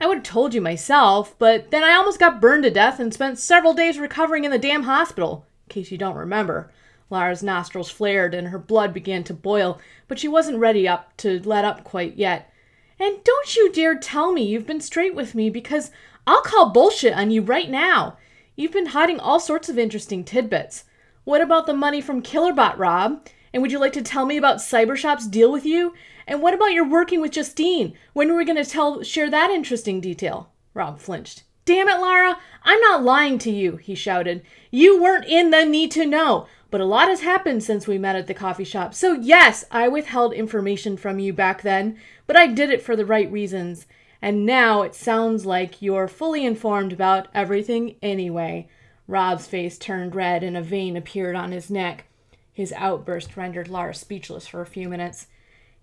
I 0.00 0.06
would 0.06 0.18
have 0.18 0.24
told 0.24 0.54
you 0.54 0.60
myself, 0.60 1.38
but 1.38 1.70
then 1.70 1.84
I 1.84 1.92
almost 1.92 2.18
got 2.18 2.40
burned 2.40 2.64
to 2.64 2.70
death 2.70 2.98
and 2.98 3.14
spent 3.14 3.38
several 3.38 3.74
days 3.74 3.98
recovering 3.98 4.44
in 4.44 4.50
the 4.50 4.58
damn 4.58 4.82
hospital, 4.84 5.46
in 5.66 5.74
case 5.74 5.92
you 5.92 5.98
don't 5.98 6.16
remember. 6.16 6.72
Lara's 7.10 7.42
nostrils 7.42 7.90
flared 7.90 8.34
and 8.34 8.48
her 8.48 8.58
blood 8.58 8.92
began 8.92 9.22
to 9.24 9.34
boil, 9.34 9.78
but 10.08 10.18
she 10.18 10.26
wasn't 10.26 10.58
ready 10.58 10.88
up 10.88 11.16
to 11.18 11.40
let 11.44 11.64
up 11.64 11.84
quite 11.84 12.16
yet. 12.16 12.52
And 12.98 13.22
don't 13.24 13.56
you 13.56 13.72
dare 13.72 13.96
tell 13.96 14.32
me 14.32 14.42
you've 14.42 14.66
been 14.66 14.80
straight 14.80 15.14
with 15.14 15.34
me 15.34 15.50
because 15.50 15.90
I'll 16.26 16.42
call 16.42 16.70
bullshit 16.70 17.14
on 17.14 17.30
you 17.30 17.42
right 17.42 17.68
now. 17.68 18.16
You've 18.56 18.72
been 18.72 18.86
hiding 18.86 19.18
all 19.18 19.40
sorts 19.40 19.68
of 19.68 19.78
interesting 19.78 20.24
tidbits. 20.24 20.84
What 21.24 21.40
about 21.40 21.66
the 21.66 21.74
money 21.74 22.00
from 22.00 22.22
Killerbot, 22.22 22.78
Rob? 22.78 23.26
And 23.52 23.62
would 23.62 23.72
you 23.72 23.78
like 23.78 23.92
to 23.94 24.02
tell 24.02 24.26
me 24.26 24.36
about 24.36 24.58
Cybershop's 24.58 25.26
deal 25.26 25.50
with 25.50 25.64
you? 25.64 25.94
And 26.26 26.40
what 26.40 26.54
about 26.54 26.72
your 26.72 26.88
working 26.88 27.20
with 27.20 27.32
Justine? 27.32 27.94
When 28.12 28.30
are 28.30 28.36
we 28.36 28.44
going 28.44 28.62
to 28.62 28.68
tell 28.68 29.02
share 29.02 29.30
that 29.30 29.50
interesting 29.50 30.00
detail? 30.00 30.50
Rob 30.72 30.98
flinched. 30.98 31.44
Damn 31.64 31.88
it, 31.88 31.98
Lara! 31.98 32.38
I'm 32.62 32.80
not 32.80 33.04
lying 33.04 33.38
to 33.38 33.50
you, 33.50 33.76
he 33.76 33.94
shouted. 33.94 34.42
You 34.70 35.02
weren't 35.02 35.24
in 35.24 35.50
the 35.50 35.64
need 35.64 35.90
to 35.92 36.04
know, 36.04 36.46
but 36.74 36.80
a 36.80 36.84
lot 36.84 37.06
has 37.06 37.20
happened 37.20 37.62
since 37.62 37.86
we 37.86 37.98
met 37.98 38.16
at 38.16 38.26
the 38.26 38.34
coffee 38.34 38.64
shop. 38.64 38.94
So, 38.94 39.12
yes, 39.12 39.64
I 39.70 39.86
withheld 39.86 40.32
information 40.32 40.96
from 40.96 41.20
you 41.20 41.32
back 41.32 41.62
then, 41.62 41.96
but 42.26 42.34
I 42.34 42.48
did 42.48 42.68
it 42.68 42.82
for 42.82 42.96
the 42.96 43.06
right 43.06 43.30
reasons. 43.30 43.86
And 44.20 44.44
now 44.44 44.82
it 44.82 44.92
sounds 44.92 45.46
like 45.46 45.80
you're 45.80 46.08
fully 46.08 46.44
informed 46.44 46.92
about 46.92 47.28
everything 47.32 47.94
anyway. 48.02 48.66
Rob's 49.06 49.46
face 49.46 49.78
turned 49.78 50.16
red 50.16 50.42
and 50.42 50.56
a 50.56 50.62
vein 50.62 50.96
appeared 50.96 51.36
on 51.36 51.52
his 51.52 51.70
neck. 51.70 52.06
His 52.52 52.72
outburst 52.72 53.36
rendered 53.36 53.68
Lara 53.68 53.94
speechless 53.94 54.48
for 54.48 54.60
a 54.60 54.66
few 54.66 54.88
minutes. 54.88 55.28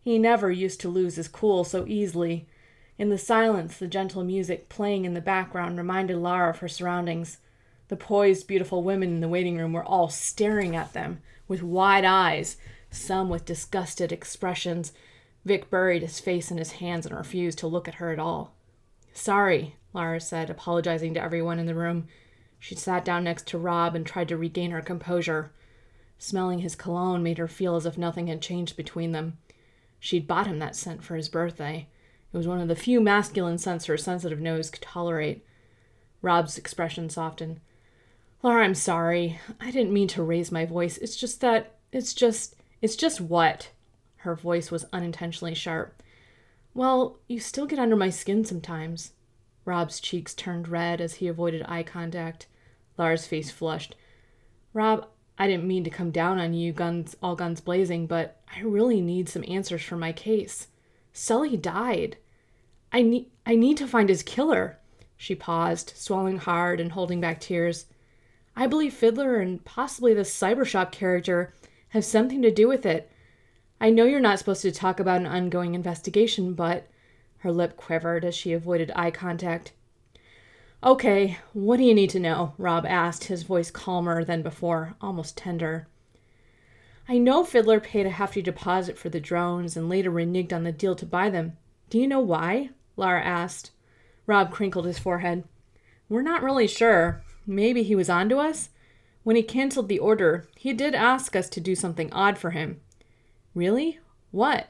He 0.01 0.19
never 0.19 0.51
used 0.51 0.81
to 0.81 0.89
lose 0.89 1.15
his 1.15 1.29
cool 1.29 1.63
so 1.63 1.85
easily. 1.87 2.49
In 2.97 3.07
the 3.07 3.17
silence, 3.17 3.77
the 3.77 3.87
gentle 3.87 4.25
music 4.25 4.67
playing 4.67 5.05
in 5.05 5.13
the 5.13 5.21
background 5.21 5.77
reminded 5.77 6.17
Lara 6.17 6.49
of 6.49 6.59
her 6.59 6.67
surroundings. 6.67 7.37
The 7.91 7.97
poised, 7.97 8.47
beautiful 8.47 8.83
women 8.83 9.09
in 9.09 9.19
the 9.19 9.27
waiting 9.27 9.57
room 9.57 9.73
were 9.73 9.83
all 9.83 10.07
staring 10.07 10.77
at 10.77 10.93
them 10.93 11.21
with 11.49 11.61
wide 11.61 12.05
eyes, 12.05 12.55
some 12.89 13.27
with 13.27 13.43
disgusted 13.43 14.13
expressions. 14.13 14.93
Vic 15.43 15.69
buried 15.69 16.01
his 16.01 16.21
face 16.21 16.51
in 16.51 16.57
his 16.57 16.71
hands 16.71 17.05
and 17.05 17.13
refused 17.13 17.59
to 17.59 17.67
look 17.67 17.89
at 17.89 17.95
her 17.95 18.13
at 18.13 18.17
all. 18.17 18.55
Sorry, 19.11 19.75
Lara 19.91 20.21
said, 20.21 20.49
apologizing 20.49 21.15
to 21.15 21.21
everyone 21.21 21.59
in 21.59 21.65
the 21.65 21.75
room. 21.75 22.07
She 22.59 22.75
sat 22.75 23.03
down 23.03 23.25
next 23.25 23.45
to 23.47 23.57
Rob 23.57 23.93
and 23.93 24.05
tried 24.05 24.29
to 24.29 24.37
regain 24.37 24.71
her 24.71 24.81
composure. 24.81 25.51
Smelling 26.17 26.59
his 26.59 26.77
cologne 26.77 27.21
made 27.21 27.39
her 27.39 27.49
feel 27.49 27.75
as 27.75 27.85
if 27.85 27.97
nothing 27.97 28.27
had 28.27 28.41
changed 28.41 28.77
between 28.77 29.11
them. 29.11 29.37
She'd 29.99 30.29
bought 30.29 30.47
him 30.47 30.59
that 30.59 30.77
scent 30.77 31.03
for 31.03 31.17
his 31.17 31.27
birthday. 31.27 31.89
It 32.31 32.37
was 32.37 32.47
one 32.47 32.61
of 32.61 32.69
the 32.69 32.75
few 32.77 33.01
masculine 33.01 33.57
scents 33.57 33.87
her 33.87 33.97
sensitive 33.97 34.39
nose 34.39 34.69
could 34.69 34.81
tolerate. 34.81 35.45
Rob's 36.21 36.57
expression 36.57 37.09
softened. 37.09 37.59
Laura, 38.43 38.63
I'm 38.63 38.75
sorry. 38.75 39.39
I 39.59 39.69
didn't 39.71 39.93
mean 39.93 40.07
to 40.09 40.23
raise 40.23 40.51
my 40.51 40.65
voice. 40.65 40.97
It's 40.97 41.15
just 41.15 41.41
that. 41.41 41.75
It's 41.91 42.13
just. 42.13 42.55
It's 42.81 42.95
just 42.95 43.21
what? 43.21 43.69
Her 44.17 44.35
voice 44.35 44.71
was 44.71 44.85
unintentionally 44.91 45.53
sharp. 45.53 46.01
Well, 46.73 47.19
you 47.27 47.39
still 47.39 47.65
get 47.65 47.79
under 47.79 47.95
my 47.95 48.09
skin 48.09 48.45
sometimes. 48.45 49.11
Rob's 49.65 49.99
cheeks 49.99 50.33
turned 50.33 50.67
red 50.67 51.01
as 51.01 51.15
he 51.15 51.27
avoided 51.27 51.63
eye 51.67 51.83
contact. 51.83 52.47
Lara's 52.97 53.27
face 53.27 53.51
flushed. 53.51 53.95
Rob, 54.73 55.07
I 55.37 55.47
didn't 55.47 55.67
mean 55.67 55.83
to 55.83 55.89
come 55.89 56.11
down 56.11 56.39
on 56.39 56.53
you, 56.53 56.71
guns 56.71 57.15
all 57.21 57.35
guns 57.35 57.61
blazing, 57.61 58.07
but 58.07 58.41
I 58.55 58.61
really 58.61 59.01
need 59.01 59.27
some 59.29 59.43
answers 59.47 59.83
for 59.83 59.97
my 59.97 60.11
case. 60.11 60.67
Sully 61.13 61.57
died. 61.57 62.17
I 62.91 63.01
need 63.01 63.27
I 63.45 63.55
need 63.55 63.77
to 63.77 63.87
find 63.87 64.09
his 64.09 64.23
killer. 64.23 64.77
She 65.17 65.35
paused, 65.35 65.93
swallowing 65.95 66.37
hard 66.37 66.79
and 66.79 66.91
holding 66.91 67.21
back 67.21 67.39
tears. 67.39 67.85
I 68.55 68.67
believe 68.67 68.93
Fiddler 68.93 69.37
and 69.37 69.63
possibly 69.63 70.13
the 70.13 70.21
Cybershop 70.21 70.91
character 70.91 71.53
have 71.89 72.05
something 72.05 72.41
to 72.41 72.51
do 72.51 72.67
with 72.67 72.85
it. 72.85 73.11
I 73.79 73.89
know 73.89 74.05
you're 74.05 74.19
not 74.19 74.39
supposed 74.39 74.61
to 74.61 74.71
talk 74.71 74.99
about 74.99 75.21
an 75.21 75.27
ongoing 75.27 75.73
investigation, 75.73 76.53
but 76.53 76.87
her 77.39 77.51
lip 77.51 77.75
quivered 77.75 78.23
as 78.23 78.35
she 78.35 78.53
avoided 78.53 78.91
eye 78.95 79.11
contact. 79.11 79.73
Okay, 80.83 81.37
what 81.53 81.77
do 81.77 81.83
you 81.83 81.93
need 81.93 82.09
to 82.11 82.19
know? 82.19 82.53
Rob 82.57 82.85
asked, 82.85 83.25
his 83.25 83.43
voice 83.43 83.71
calmer 83.71 84.23
than 84.23 84.41
before, 84.41 84.95
almost 85.01 85.37
tender. 85.37 85.87
I 87.09 87.17
know 87.17 87.43
Fiddler 87.43 87.79
paid 87.79 88.05
a 88.05 88.11
hefty 88.11 88.41
deposit 88.41 88.97
for 88.97 89.09
the 89.09 89.19
drones 89.19 89.75
and 89.75 89.89
later 89.89 90.11
reneged 90.11 90.53
on 90.53 90.63
the 90.63 90.71
deal 90.71 90.95
to 90.95 91.05
buy 91.05 91.29
them. 91.29 91.57
Do 91.89 91.99
you 91.99 92.07
know 92.07 92.19
why? 92.19 92.69
Lara 92.95 93.23
asked. 93.23 93.71
Rob 94.27 94.51
crinkled 94.51 94.85
his 94.85 94.99
forehead. 94.99 95.43
We're 96.07 96.21
not 96.21 96.43
really 96.43 96.67
sure. 96.67 97.23
Maybe 97.45 97.83
he 97.83 97.95
was 97.95 98.09
onto 98.09 98.37
us? 98.37 98.69
When 99.23 99.35
he 99.35 99.43
canceled 99.43 99.87
the 99.87 99.99
order, 99.99 100.47
he 100.55 100.73
did 100.73 100.95
ask 100.95 101.35
us 101.35 101.49
to 101.49 101.59
do 101.59 101.75
something 101.75 102.11
odd 102.11 102.37
for 102.37 102.51
him. 102.51 102.81
Really? 103.53 103.99
What? 104.31 104.69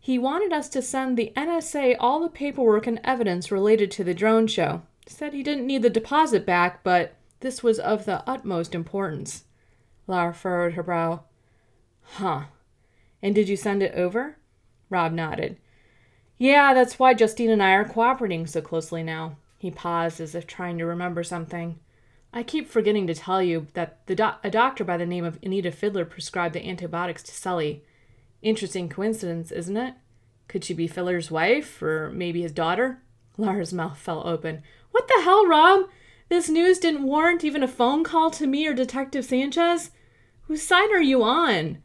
He 0.00 0.18
wanted 0.18 0.52
us 0.52 0.68
to 0.70 0.80
send 0.80 1.16
the 1.16 1.32
NSA 1.36 1.96
all 1.98 2.20
the 2.20 2.28
paperwork 2.28 2.86
and 2.86 3.00
evidence 3.04 3.50
related 3.50 3.90
to 3.92 4.04
the 4.04 4.14
drone 4.14 4.46
show. 4.46 4.82
Said 5.06 5.34
he 5.34 5.42
didn't 5.42 5.66
need 5.66 5.82
the 5.82 5.90
deposit 5.90 6.46
back, 6.46 6.82
but 6.82 7.14
this 7.40 7.62
was 7.62 7.78
of 7.78 8.04
the 8.04 8.22
utmost 8.28 8.74
importance. 8.74 9.44
Lara 10.06 10.32
furrowed 10.32 10.74
her 10.74 10.82
brow. 10.82 11.24
Huh. 12.02 12.44
And 13.22 13.34
did 13.34 13.48
you 13.48 13.56
send 13.56 13.82
it 13.82 13.94
over? 13.94 14.38
Rob 14.88 15.12
nodded. 15.12 15.58
Yeah, 16.38 16.72
that's 16.72 16.98
why 16.98 17.14
Justine 17.14 17.50
and 17.50 17.62
I 17.62 17.72
are 17.72 17.84
cooperating 17.84 18.46
so 18.46 18.60
closely 18.60 19.02
now. 19.02 19.36
He 19.58 19.70
paused 19.70 20.20
as 20.20 20.34
if 20.34 20.46
trying 20.46 20.78
to 20.78 20.86
remember 20.86 21.22
something. 21.22 21.80
I 22.32 22.42
keep 22.42 22.68
forgetting 22.68 23.06
to 23.08 23.14
tell 23.14 23.42
you 23.42 23.66
that 23.74 24.06
do- 24.06 24.16
a 24.44 24.50
doctor 24.50 24.84
by 24.84 24.96
the 24.96 25.06
name 25.06 25.24
of 25.24 25.38
Anita 25.42 25.72
Fiddler 25.72 26.04
prescribed 26.04 26.54
the 26.54 26.66
antibiotics 26.66 27.22
to 27.24 27.32
Sully. 27.32 27.84
Interesting 28.40 28.88
coincidence, 28.88 29.50
isn't 29.50 29.76
it? 29.76 29.94
Could 30.46 30.64
she 30.64 30.74
be 30.74 30.86
Fiddler's 30.86 31.30
wife, 31.30 31.82
or 31.82 32.10
maybe 32.10 32.42
his 32.42 32.52
daughter? 32.52 33.02
Lara's 33.36 33.72
mouth 33.72 33.98
fell 33.98 34.26
open. 34.26 34.62
What 34.92 35.08
the 35.08 35.22
hell, 35.22 35.46
Rob? 35.46 35.88
This 36.28 36.48
news 36.48 36.78
didn't 36.78 37.04
warrant 37.04 37.44
even 37.44 37.62
a 37.62 37.68
phone 37.68 38.04
call 38.04 38.30
to 38.32 38.46
me 38.46 38.66
or 38.66 38.74
Detective 38.74 39.24
Sanchez? 39.24 39.90
Whose 40.42 40.62
side 40.62 40.90
are 40.90 41.02
you 41.02 41.22
on? 41.22 41.78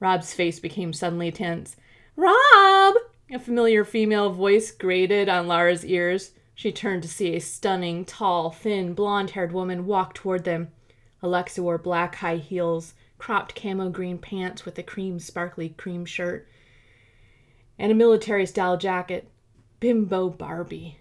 Rob's 0.00 0.34
face 0.34 0.60
became 0.60 0.92
suddenly 0.92 1.32
tense. 1.32 1.76
Rob! 2.16 2.96
A 3.30 3.38
familiar 3.38 3.84
female 3.84 4.30
voice 4.30 4.70
grated 4.70 5.28
on 5.28 5.48
Lara's 5.48 5.84
ears. 5.84 6.32
She 6.56 6.72
turned 6.72 7.02
to 7.02 7.08
see 7.08 7.36
a 7.36 7.40
stunning, 7.40 8.06
tall, 8.06 8.50
thin, 8.50 8.94
blonde 8.94 9.32
haired 9.32 9.52
woman 9.52 9.84
walk 9.84 10.14
toward 10.14 10.44
them. 10.44 10.72
Alexa 11.20 11.62
wore 11.62 11.76
black 11.76 12.14
high 12.14 12.38
heels, 12.38 12.94
cropped 13.18 13.54
camo 13.54 13.90
green 13.90 14.16
pants 14.16 14.64
with 14.64 14.78
a 14.78 14.82
cream, 14.82 15.18
sparkly 15.18 15.68
cream 15.68 16.06
shirt, 16.06 16.48
and 17.78 17.92
a 17.92 17.94
military 17.94 18.46
style 18.46 18.78
jacket. 18.78 19.28
Bimbo 19.80 20.30
Barbie. 20.30 20.98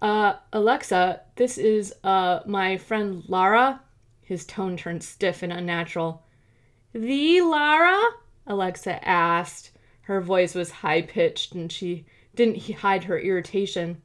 Uh, 0.00 0.34
Alexa, 0.52 1.22
this 1.34 1.58
is, 1.58 1.92
uh, 2.04 2.38
my 2.46 2.76
friend 2.76 3.24
Lara. 3.26 3.80
His 4.22 4.46
tone 4.46 4.76
turned 4.76 5.02
stiff 5.02 5.42
and 5.42 5.52
unnatural. 5.52 6.22
The 6.92 7.40
Lara? 7.40 8.00
Alexa 8.46 9.04
asked. 9.06 9.72
Her 10.02 10.20
voice 10.20 10.54
was 10.54 10.70
high 10.70 11.02
pitched 11.02 11.56
and 11.56 11.72
she 11.72 12.06
didn't 12.36 12.62
hide 12.70 13.04
her 13.04 13.18
irritation. 13.18 14.00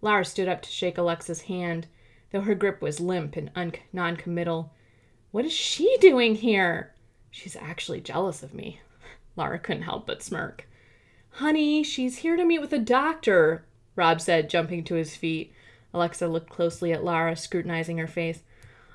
Lara 0.00 0.24
stood 0.24 0.48
up 0.48 0.62
to 0.62 0.70
shake 0.70 0.98
Alexa's 0.98 1.42
hand, 1.42 1.86
though 2.30 2.42
her 2.42 2.54
grip 2.54 2.80
was 2.80 3.00
limp 3.00 3.36
and 3.36 3.50
un- 3.56 3.72
non 3.92 4.16
committal. 4.16 4.72
What 5.30 5.44
is 5.44 5.52
she 5.52 5.96
doing 6.00 6.36
here? 6.36 6.94
She's 7.30 7.56
actually 7.56 8.00
jealous 8.00 8.42
of 8.42 8.54
me. 8.54 8.80
Lara 9.36 9.58
couldn't 9.58 9.82
help 9.82 10.06
but 10.06 10.22
smirk. 10.22 10.68
Honey, 11.30 11.82
she's 11.82 12.18
here 12.18 12.36
to 12.36 12.44
meet 12.44 12.60
with 12.60 12.72
a 12.72 12.78
doctor, 12.78 13.64
Rob 13.96 14.20
said, 14.20 14.50
jumping 14.50 14.84
to 14.84 14.94
his 14.94 15.16
feet. 15.16 15.52
Alexa 15.92 16.28
looked 16.28 16.50
closely 16.50 16.92
at 16.92 17.04
Lara, 17.04 17.36
scrutinizing 17.36 17.98
her 17.98 18.06
face. 18.06 18.42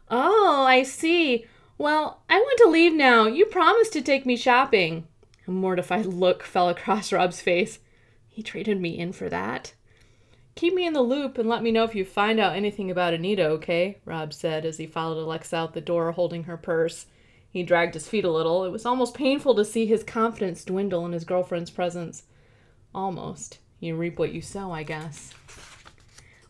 Oh, 0.09 0.63
I 0.67 0.83
see. 0.83 1.45
Well, 1.77 2.21
I 2.29 2.37
want 2.37 2.59
to 2.59 2.69
leave 2.69 2.93
now. 2.93 3.25
You 3.25 3.45
promised 3.45 3.93
to 3.93 4.01
take 4.01 4.25
me 4.25 4.35
shopping. 4.35 5.07
A 5.47 5.51
mortified 5.51 6.05
look 6.07 6.43
fell 6.43 6.69
across 6.69 7.11
Rob's 7.11 7.41
face. 7.41 7.79
He 8.29 8.43
traded 8.43 8.79
me 8.79 8.97
in 8.97 9.11
for 9.11 9.29
that. 9.29 9.73
Keep 10.55 10.75
me 10.75 10.85
in 10.85 10.93
the 10.93 11.01
loop 11.01 11.37
and 11.37 11.49
let 11.49 11.63
me 11.63 11.71
know 11.71 11.83
if 11.83 11.95
you 11.95 12.05
find 12.05 12.39
out 12.39 12.55
anything 12.55 12.91
about 12.91 13.13
Anita, 13.13 13.45
okay? 13.45 13.97
Rob 14.05 14.33
said 14.33 14.65
as 14.65 14.77
he 14.77 14.85
followed 14.85 15.21
Alexa 15.21 15.55
out 15.55 15.73
the 15.73 15.81
door 15.81 16.11
holding 16.11 16.43
her 16.43 16.57
purse. 16.57 17.07
He 17.49 17.63
dragged 17.63 17.95
his 17.95 18.07
feet 18.07 18.25
a 18.25 18.31
little. 18.31 18.63
It 18.63 18.71
was 18.71 18.85
almost 18.85 19.15
painful 19.15 19.55
to 19.55 19.65
see 19.65 19.85
his 19.85 20.03
confidence 20.03 20.63
dwindle 20.63 21.05
in 21.05 21.11
his 21.11 21.23
girlfriend's 21.23 21.71
presence. 21.71 22.23
Almost. 22.93 23.59
You 23.79 23.95
reap 23.95 24.19
what 24.19 24.33
you 24.33 24.41
sow, 24.41 24.71
I 24.71 24.83
guess. 24.83 25.33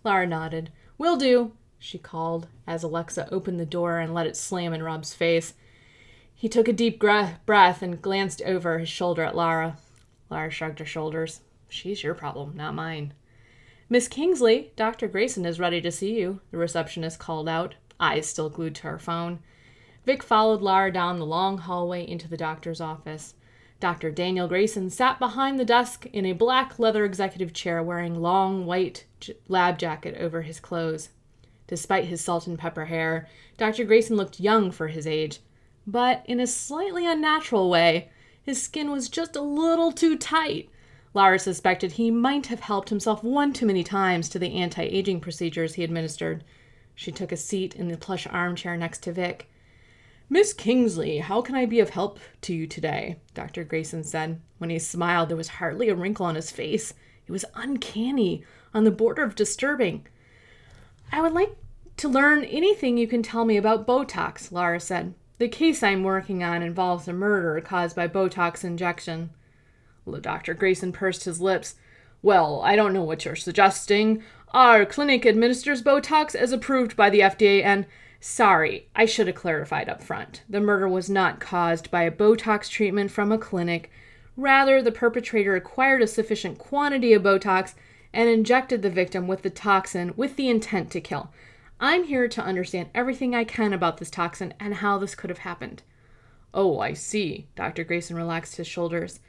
Lara 0.04 0.28
nodded. 0.28 0.72
Will 0.98 1.18
do, 1.18 1.54
she 1.80 1.98
called 1.98 2.48
as 2.68 2.84
Alexa 2.84 3.28
opened 3.32 3.60
the 3.60 3.66
door 3.66 4.00
and 4.00 4.14
let 4.14 4.28
it 4.28 4.38
slam 4.38 4.74
in 4.74 4.84
Rob's 4.84 5.14
face. 5.14 5.54
He 6.34 6.50
took 6.50 6.68
a 6.68 6.74
deep 6.74 7.00
breath 7.00 7.82
and 7.82 8.02
glanced 8.02 8.42
over 8.42 8.80
his 8.80 8.90
shoulder 8.90 9.24
at 9.24 9.36
Lara. 9.36 9.78
Lara 10.30 10.50
shrugged 10.50 10.80
her 10.80 10.86
shoulders. 10.86 11.40
She's 11.70 12.04
your 12.04 12.14
problem, 12.14 12.56
not 12.56 12.76
mine. 12.76 13.14
Miss 13.94 14.08
Kingsley, 14.08 14.72
Dr. 14.76 15.08
Grayson 15.08 15.46
is 15.46 15.60
ready 15.60 15.80
to 15.80 15.92
see 15.92 16.20
you, 16.20 16.42
the 16.50 16.58
receptionist 16.58 17.20
called 17.20 17.48
out, 17.48 17.76
eyes 18.00 18.26
still 18.26 18.50
glued 18.50 18.74
to 18.74 18.88
her 18.88 18.98
phone. 18.98 19.38
Vic 20.04 20.24
followed 20.24 20.64
Lara 20.64 20.92
down 20.92 21.20
the 21.20 21.28
long 21.28 21.60
hallway 21.60 22.04
into 22.04 22.28
the 22.28 22.36
doctor's 22.36 22.82
office. 22.82 23.36
Dr. 23.80 24.10
Daniel 24.10 24.48
Grayson 24.48 24.90
sat 24.90 25.20
behind 25.20 25.60
the 25.60 25.64
desk 25.64 26.08
in 26.08 26.26
a 26.26 26.34
black 26.34 26.80
leather 26.80 27.06
executive 27.06 27.54
chair 27.54 27.84
wearing 27.84 28.20
long 28.20 28.66
white 28.66 29.06
lab 29.48 29.78
jacket 29.78 30.18
over 30.20 30.42
his 30.42 30.60
clothes. 30.60 31.10
Despite 31.68 32.06
his 32.06 32.20
salt 32.20 32.48
and 32.48 32.58
pepper 32.58 32.86
hair, 32.86 33.30
Dr. 33.58 33.84
Grayson 33.84 34.18
looked 34.18 34.40
young 34.40 34.72
for 34.72 34.88
his 34.88 35.06
age, 35.06 35.40
but 35.86 36.24
in 36.26 36.40
a 36.40 36.48
slightly 36.48 37.06
unnatural 37.06 37.70
way. 37.70 38.10
His 38.42 38.60
skin 38.60 38.90
was 38.90 39.08
just 39.08 39.36
a 39.36 39.42
little 39.42 39.92
too 39.92 40.18
tight. 40.18 40.68
Lara 41.14 41.38
suspected 41.38 41.94
he 41.94 42.10
might 42.10 42.48
have 42.48 42.62
helped 42.62 42.90
himself 42.90 43.24
one 43.24 43.54
too 43.54 43.66
many 43.66 43.84
times 43.84 44.30
to 44.30 44.40
the 44.40 44.56
anti 44.56 44.84
aging 44.84 45.20
procedures 45.20 45.76
he 45.76 45.84
administered. 45.84 46.44
She 46.96 47.12
took 47.12 47.32
a 47.32 47.38
seat 47.38 47.76
in 47.76 47.88
the 47.88 47.98
plush 47.98 48.28
armchair 48.28 48.76
next 48.78 49.04
to 49.04 49.12
Vic. 49.12 49.50
Miss 50.30 50.54
Kingsley, 50.54 51.20
how 51.20 51.42
can 51.42 51.54
I 51.54 51.66
be 51.66 51.80
of 51.80 51.92
help 51.92 52.20
to 52.42 52.54
you 52.54 52.66
today? 52.66 53.18
Dr. 53.34 53.64
Grayson 53.64 54.04
said. 54.04 54.42
When 54.58 54.70
he 54.70 54.80
smiled, 54.80 55.30
there 55.30 55.38
was 55.38 55.50
hardly 55.50 55.90
a 55.90 55.96
wrinkle 55.96 56.26
on 56.26 56.36
his 56.36 56.50
face. 56.50 56.94
It 57.28 57.32
was 57.32 57.46
uncanny, 57.54 58.44
on 58.74 58.84
the 58.84 58.92
border 58.92 59.24
of 59.24 59.36
disturbing. 59.36 60.08
I 61.12 61.22
would 61.22 61.34
like 61.34 61.56
to 61.98 62.10
learn 62.10 62.44
anything 62.46 62.98
you 62.98 63.08
can 63.08 63.22
tell 63.22 63.46
me 63.46 63.58
about 63.58 63.86
Botox, 63.86 64.52
Lara 64.52 64.80
said. 64.80 65.14
The 65.38 65.48
case 65.48 65.84
I'm 65.84 66.04
working 66.04 66.44
on 66.44 66.64
involves 66.64 67.08
a 67.08 67.14
murder 67.14 67.60
caused 67.62 67.96
by 67.96 68.08
Botox 68.08 68.64
injection. 68.64 69.30
Dr. 70.22 70.54
Grayson 70.54 70.92
pursed 70.92 71.26
his 71.26 71.42
lips. 71.42 71.76
Well, 72.22 72.62
I 72.64 72.76
don't 72.76 72.94
know 72.94 73.04
what 73.04 73.26
you're 73.26 73.36
suggesting. 73.36 74.24
Our 74.54 74.86
clinic 74.86 75.26
administers 75.26 75.82
Botox 75.82 76.36
as 76.36 76.52
approved 76.52 76.96
by 76.96 77.10
the 77.10 77.22
FDA, 77.22 77.64
and 77.64 77.86
Sorry, 78.26 78.88
I 78.96 79.06
should 79.06 79.28
have 79.28 79.36
clarified 79.36 79.90
up 79.90 80.02
front. 80.02 80.44
The 80.48 80.62
murder 80.62 80.88
was 80.88 81.10
not 81.10 81.42
caused 81.42 81.92
by 81.92 82.04
a 82.04 82.12
Botox 82.12 82.70
treatment 82.70 83.12
from 83.12 83.34
a 83.34 83.38
clinic. 83.38 83.92
Rather, 84.38 84.82
the 84.82 84.94
perpetrator 84.94 85.58
acquired 85.58 86.02
a 86.02 86.08
sufficient 86.08 86.58
quantity 86.58 87.12
of 87.12 87.22
Botox 87.22 87.74
and 88.14 88.30
injected 88.30 88.82
the 88.82 88.90
victim 88.90 89.28
with 89.28 89.42
the 89.42 89.50
toxin 89.50 90.14
with 90.16 90.38
the 90.38 90.48
intent 90.48 90.90
to 90.92 91.02
kill. 91.02 91.32
I'm 91.82 92.06
here 92.06 92.30
to 92.30 92.42
understand 92.42 92.92
everything 92.96 93.36
I 93.36 93.44
can 93.44 93.74
about 93.74 93.98
this 93.98 94.10
toxin 94.10 94.54
and 94.58 94.76
how 94.76 94.98
this 94.98 95.16
could 95.16 95.30
have 95.30 95.40
happened. 95.40 95.84
Oh, 96.54 96.80
I 96.80 96.94
see. 96.94 97.48
Dr. 97.58 97.84
Grayson 97.84 98.16
relaxed 98.16 98.56
his 98.56 98.68
shoulders. 98.68 99.20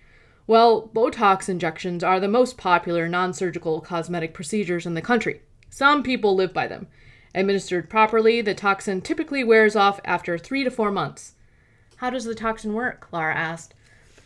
Well, 0.47 0.91
Botox 0.95 1.49
injections 1.49 2.05
are 2.05 2.21
the 2.21 2.29
most 2.29 2.59
popular 2.59 3.09
non 3.09 3.33
surgical 3.33 3.81
cosmetic 3.81 4.35
procedures 4.35 4.85
in 4.85 4.93
the 4.93 5.01
country. 5.01 5.41
Some 5.71 6.03
people 6.03 6.35
live 6.35 6.53
by 6.53 6.67
them. 6.67 6.87
Administered 7.35 7.89
properly, 7.89 8.43
the 8.43 8.55
toxin 8.55 9.01
typically 9.01 9.43
wears 9.43 9.75
off 9.75 10.01
after 10.05 10.37
three 10.37 10.63
to 10.63 10.71
four 10.71 10.91
months. 10.91 11.33
How 11.97 12.11
does 12.11 12.25
the 12.25 12.35
toxin 12.35 12.75
work? 12.75 13.09
Lara 13.11 13.35
asked. 13.35 13.73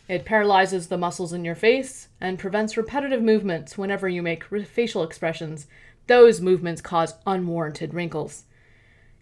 It 0.09 0.25
paralyzes 0.25 0.87
the 0.87 0.97
muscles 0.97 1.31
in 1.31 1.45
your 1.45 1.55
face 1.55 2.09
and 2.19 2.37
prevents 2.37 2.75
repetitive 2.75 3.21
movements 3.21 3.77
whenever 3.77 4.09
you 4.09 4.21
make 4.21 4.43
facial 4.43 5.03
expressions. 5.03 5.67
Those 6.07 6.41
movements 6.41 6.81
cause 6.81 7.13
unwarranted 7.25 7.93
wrinkles. 7.93 8.43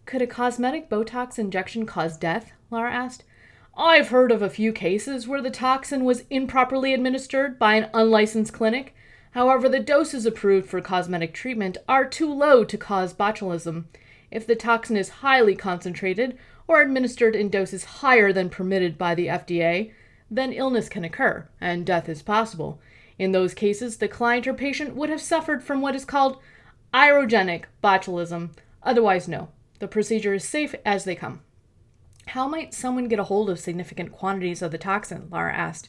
Could 0.05 0.21
a 0.21 0.27
cosmetic 0.27 0.89
Botox 0.89 1.37
injection 1.37 1.85
cause 1.85 2.17
death? 2.17 2.53
Lara 2.71 2.91
asked. 2.91 3.23
I've 3.77 4.09
heard 4.09 4.31
of 4.31 4.41
a 4.41 4.49
few 4.49 4.73
cases 4.73 5.27
where 5.27 5.41
the 5.41 5.51
toxin 5.51 6.03
was 6.03 6.23
improperly 6.29 6.93
administered 6.93 7.59
by 7.59 7.75
an 7.75 7.89
unlicensed 7.93 8.51
clinic 8.51 8.95
However, 9.37 9.69
the 9.69 9.79
doses 9.79 10.25
approved 10.25 10.67
for 10.67 10.81
cosmetic 10.81 11.31
treatment 11.31 11.77
are 11.87 12.05
too 12.05 12.33
low 12.33 12.63
to 12.63 12.75
cause 12.75 13.13
botulism. 13.13 13.85
If 14.31 14.47
the 14.47 14.55
toxin 14.55 14.97
is 14.97 15.21
highly 15.21 15.53
concentrated 15.53 16.39
or 16.67 16.81
administered 16.81 17.35
in 17.35 17.49
doses 17.49 18.01
higher 18.01 18.33
than 18.33 18.49
permitted 18.49 18.97
by 18.97 19.13
the 19.13 19.27
FDA, 19.27 19.91
then 20.31 20.53
illness 20.53 20.89
can 20.89 21.03
occur 21.03 21.47
and 21.61 21.85
death 21.85 22.09
is 22.09 22.23
possible. 22.23 22.81
In 23.19 23.31
those 23.31 23.53
cases, 23.53 23.97
the 23.97 24.07
client 24.07 24.47
or 24.47 24.55
patient 24.55 24.95
would 24.95 25.09
have 25.09 25.21
suffered 25.21 25.61
from 25.61 25.81
what 25.81 25.95
is 25.95 26.03
called 26.03 26.39
iatrogenic 26.91 27.65
botulism. 27.83 28.57
Otherwise, 28.81 29.27
no. 29.27 29.49
The 29.77 29.87
procedure 29.87 30.33
is 30.33 30.43
safe 30.43 30.73
as 30.83 31.03
they 31.03 31.15
come. 31.15 31.41
How 32.31 32.45
might 32.45 32.73
someone 32.73 33.07
get 33.07 33.19
a 33.19 33.23
hold 33.23 33.49
of 33.49 33.57
significant 33.57 34.11
quantities 34.11 34.61
of 34.61 34.71
the 34.71 34.77
toxin? 34.77 35.29
Lara 35.31 35.53
asked. 35.53 35.87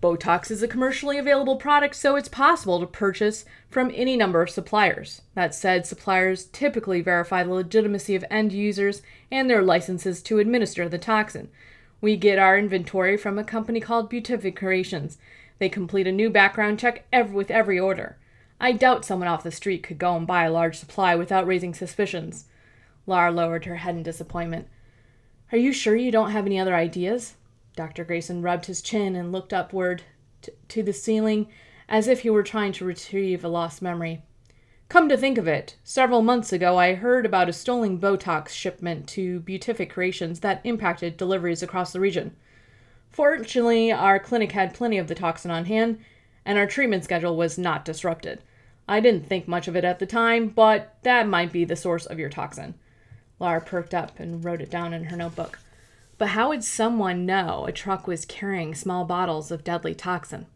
Botox 0.00 0.52
is 0.52 0.62
a 0.62 0.68
commercially 0.68 1.18
available 1.18 1.56
product, 1.56 1.96
so 1.96 2.14
it's 2.14 2.28
possible 2.28 2.78
to 2.78 2.86
purchase 2.86 3.44
from 3.68 3.90
any 3.92 4.16
number 4.16 4.40
of 4.40 4.50
suppliers. 4.50 5.22
That 5.34 5.56
said, 5.56 5.84
suppliers 5.84 6.44
typically 6.44 7.00
verify 7.00 7.42
the 7.42 7.52
legitimacy 7.52 8.14
of 8.14 8.24
end 8.30 8.52
users 8.52 9.02
and 9.32 9.50
their 9.50 9.60
licenses 9.60 10.22
to 10.22 10.38
administer 10.38 10.88
the 10.88 10.98
toxin. 10.98 11.48
We 12.00 12.16
get 12.16 12.38
our 12.38 12.56
inventory 12.56 13.16
from 13.16 13.36
a 13.36 13.42
company 13.42 13.80
called 13.80 14.08
Beautific 14.08 14.54
Creations. 14.54 15.18
They 15.58 15.68
complete 15.68 16.06
a 16.06 16.12
new 16.12 16.30
background 16.30 16.78
check 16.78 17.04
every, 17.12 17.34
with 17.34 17.50
every 17.50 17.80
order. 17.80 18.16
I 18.60 18.70
doubt 18.70 19.04
someone 19.04 19.26
off 19.26 19.42
the 19.42 19.50
street 19.50 19.82
could 19.82 19.98
go 19.98 20.16
and 20.16 20.24
buy 20.24 20.44
a 20.44 20.52
large 20.52 20.78
supply 20.78 21.16
without 21.16 21.48
raising 21.48 21.74
suspicions. 21.74 22.44
Lara 23.08 23.32
lowered 23.32 23.64
her 23.64 23.76
head 23.76 23.96
in 23.96 24.04
disappointment. 24.04 24.68
Are 25.50 25.58
you 25.58 25.72
sure 25.72 25.96
you 25.96 26.10
don't 26.10 26.32
have 26.32 26.44
any 26.44 26.58
other 26.58 26.74
ideas? 26.74 27.34
Dr. 27.74 28.04
Grayson 28.04 28.42
rubbed 28.42 28.66
his 28.66 28.82
chin 28.82 29.16
and 29.16 29.32
looked 29.32 29.54
upward 29.54 30.02
t- 30.42 30.52
to 30.68 30.82
the 30.82 30.92
ceiling 30.92 31.48
as 31.88 32.06
if 32.06 32.20
he 32.20 32.28
were 32.28 32.42
trying 32.42 32.72
to 32.72 32.84
retrieve 32.84 33.42
a 33.42 33.48
lost 33.48 33.80
memory. 33.80 34.22
Come 34.90 35.08
to 35.08 35.16
think 35.16 35.38
of 35.38 35.48
it, 35.48 35.76
several 35.84 36.20
months 36.20 36.52
ago 36.52 36.76
I 36.76 36.94
heard 36.94 37.24
about 37.24 37.48
a 37.48 37.54
stolen 37.54 37.98
Botox 37.98 38.48
shipment 38.48 39.06
to 39.08 39.40
Beautific 39.40 39.90
Creations 39.90 40.40
that 40.40 40.60
impacted 40.64 41.16
deliveries 41.16 41.62
across 41.62 41.92
the 41.92 42.00
region. 42.00 42.36
Fortunately, 43.08 43.90
our 43.90 44.18
clinic 44.18 44.52
had 44.52 44.74
plenty 44.74 44.98
of 44.98 45.08
the 45.08 45.14
toxin 45.14 45.50
on 45.50 45.64
hand, 45.64 45.98
and 46.44 46.58
our 46.58 46.66
treatment 46.66 47.04
schedule 47.04 47.36
was 47.36 47.58
not 47.58 47.86
disrupted. 47.86 48.42
I 48.86 49.00
didn't 49.00 49.26
think 49.26 49.48
much 49.48 49.66
of 49.66 49.76
it 49.76 49.84
at 49.84 49.98
the 49.98 50.06
time, 50.06 50.48
but 50.48 50.96
that 51.02 51.26
might 51.26 51.52
be 51.52 51.64
the 51.64 51.76
source 51.76 52.04
of 52.04 52.18
your 52.18 52.30
toxin. 52.30 52.74
Lara 53.38 53.60
perked 53.60 53.94
up 53.94 54.18
and 54.18 54.44
wrote 54.44 54.60
it 54.60 54.70
down 54.70 54.92
in 54.92 55.04
her 55.04 55.16
notebook. 55.16 55.58
But 56.18 56.30
how 56.30 56.48
would 56.48 56.64
someone 56.64 57.24
know 57.24 57.66
a 57.66 57.72
truck 57.72 58.06
was 58.06 58.24
carrying 58.24 58.74
small 58.74 59.04
bottles 59.04 59.50
of 59.50 59.64
deadly 59.64 59.94
toxin? 59.94 60.46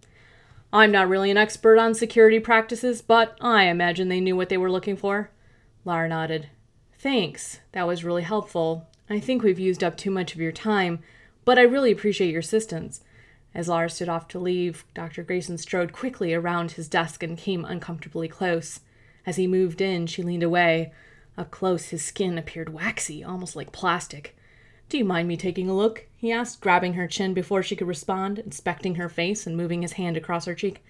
I'm 0.72 0.90
not 0.90 1.08
really 1.08 1.30
an 1.30 1.36
expert 1.36 1.78
on 1.78 1.94
security 1.94 2.40
practices, 2.40 3.02
but 3.02 3.36
I 3.40 3.64
imagine 3.64 4.08
they 4.08 4.20
knew 4.20 4.36
what 4.36 4.48
they 4.48 4.56
were 4.56 4.70
looking 4.70 4.96
for. 4.96 5.30
Lara 5.84 6.08
nodded. 6.08 6.48
Thanks. 6.98 7.60
That 7.72 7.86
was 7.86 8.04
really 8.04 8.22
helpful. 8.22 8.88
I 9.10 9.20
think 9.20 9.42
we've 9.42 9.58
used 9.58 9.84
up 9.84 9.96
too 9.96 10.10
much 10.10 10.34
of 10.34 10.40
your 10.40 10.52
time, 10.52 11.00
but 11.44 11.58
I 11.58 11.62
really 11.62 11.92
appreciate 11.92 12.30
your 12.30 12.40
assistance. 12.40 13.02
As 13.54 13.68
Lara 13.68 13.90
stood 13.90 14.08
off 14.08 14.28
to 14.28 14.38
leave, 14.38 14.84
Dr. 14.94 15.22
Grayson 15.22 15.58
strode 15.58 15.92
quickly 15.92 16.32
around 16.32 16.72
his 16.72 16.88
desk 16.88 17.22
and 17.22 17.36
came 17.36 17.64
uncomfortably 17.64 18.28
close. 18.28 18.80
As 19.26 19.36
he 19.36 19.46
moved 19.46 19.80
in, 19.80 20.06
she 20.06 20.22
leaned 20.22 20.42
away. 20.42 20.92
Up 21.38 21.50
close, 21.50 21.86
his 21.86 22.04
skin 22.04 22.36
appeared 22.36 22.72
waxy, 22.72 23.24
almost 23.24 23.56
like 23.56 23.72
plastic. 23.72 24.36
Do 24.88 24.98
you 24.98 25.04
mind 25.04 25.28
me 25.28 25.36
taking 25.36 25.70
a 25.70 25.74
look? 25.74 26.06
he 26.16 26.30
asked, 26.30 26.60
grabbing 26.60 26.94
her 26.94 27.06
chin 27.06 27.32
before 27.32 27.62
she 27.62 27.74
could 27.74 27.88
respond, 27.88 28.38
inspecting 28.38 28.96
her 28.96 29.08
face 29.08 29.46
and 29.46 29.56
moving 29.56 29.82
his 29.82 29.92
hand 29.92 30.16
across 30.16 30.44
her 30.44 30.54
cheek. 30.54 30.84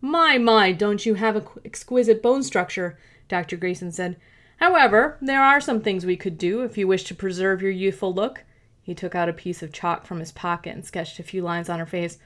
My, 0.00 0.38
my, 0.38 0.72
don't 0.72 1.04
you 1.04 1.14
have 1.14 1.36
an 1.36 1.46
exquisite 1.64 2.22
bone 2.22 2.42
structure, 2.42 2.96
Dr. 3.28 3.56
Grayson 3.56 3.90
said. 3.90 4.16
However, 4.58 5.18
there 5.20 5.42
are 5.42 5.60
some 5.60 5.80
things 5.80 6.06
we 6.06 6.16
could 6.16 6.38
do 6.38 6.62
if 6.62 6.78
you 6.78 6.86
wish 6.86 7.04
to 7.04 7.14
preserve 7.14 7.60
your 7.60 7.70
youthful 7.70 8.14
look. 8.14 8.44
He 8.82 8.94
took 8.94 9.14
out 9.14 9.28
a 9.28 9.32
piece 9.32 9.62
of 9.62 9.72
chalk 9.72 10.06
from 10.06 10.20
his 10.20 10.32
pocket 10.32 10.74
and 10.74 10.84
sketched 10.84 11.18
a 11.18 11.24
few 11.24 11.42
lines 11.42 11.68
on 11.68 11.78
her 11.78 11.86
face. 11.86 12.18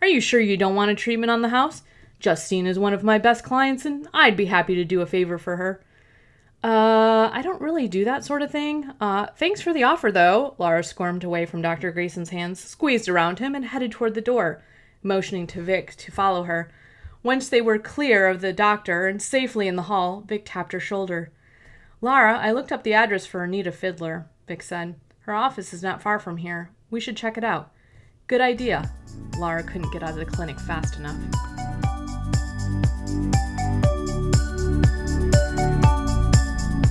Are 0.00 0.06
you 0.06 0.20
sure 0.20 0.40
you 0.40 0.56
don't 0.56 0.74
want 0.74 0.90
a 0.90 0.94
treatment 0.94 1.30
on 1.30 1.42
the 1.42 1.48
house? 1.48 1.82
Justine 2.20 2.66
is 2.66 2.78
one 2.78 2.92
of 2.92 3.02
my 3.02 3.18
best 3.18 3.42
clients, 3.44 3.84
and 3.84 4.06
I'd 4.14 4.36
be 4.36 4.46
happy 4.46 4.74
to 4.76 4.84
do 4.84 5.00
a 5.00 5.06
favor 5.06 5.38
for 5.38 5.56
her. 5.56 5.82
Uh, 6.62 7.30
I 7.32 7.40
don't 7.42 7.60
really 7.60 7.86
do 7.86 8.04
that 8.04 8.24
sort 8.24 8.42
of 8.42 8.50
thing. 8.50 8.90
Uh, 9.00 9.26
thanks 9.36 9.60
for 9.60 9.72
the 9.72 9.84
offer, 9.84 10.10
though. 10.10 10.54
Lara 10.58 10.82
squirmed 10.82 11.22
away 11.22 11.46
from 11.46 11.62
Dr. 11.62 11.92
Grayson's 11.92 12.30
hands, 12.30 12.58
squeezed 12.58 13.08
around 13.08 13.38
him, 13.38 13.54
and 13.54 13.66
headed 13.66 13.92
toward 13.92 14.14
the 14.14 14.20
door, 14.20 14.62
motioning 15.02 15.46
to 15.48 15.62
Vic 15.62 15.94
to 15.96 16.10
follow 16.10 16.44
her. 16.44 16.70
Once 17.22 17.48
they 17.48 17.60
were 17.60 17.78
clear 17.78 18.26
of 18.26 18.40
the 18.40 18.52
doctor 18.52 19.06
and 19.06 19.22
safely 19.22 19.68
in 19.68 19.76
the 19.76 19.82
hall, 19.82 20.24
Vic 20.26 20.42
tapped 20.44 20.72
her 20.72 20.80
shoulder. 20.80 21.30
Lara, 22.00 22.38
I 22.38 22.52
looked 22.52 22.72
up 22.72 22.82
the 22.82 22.94
address 22.94 23.26
for 23.26 23.44
Anita 23.44 23.72
Fiddler, 23.72 24.26
Vic 24.46 24.62
said. 24.62 24.96
Her 25.20 25.34
office 25.34 25.72
is 25.72 25.82
not 25.82 26.02
far 26.02 26.18
from 26.18 26.38
here. 26.38 26.70
We 26.90 27.00
should 27.00 27.16
check 27.16 27.36
it 27.36 27.44
out. 27.44 27.70
Good 28.26 28.40
idea. 28.40 28.90
Lara 29.38 29.62
couldn't 29.62 29.92
get 29.92 30.02
out 30.02 30.10
of 30.10 30.16
the 30.16 30.24
clinic 30.24 30.58
fast 30.60 30.96
enough. 30.96 31.47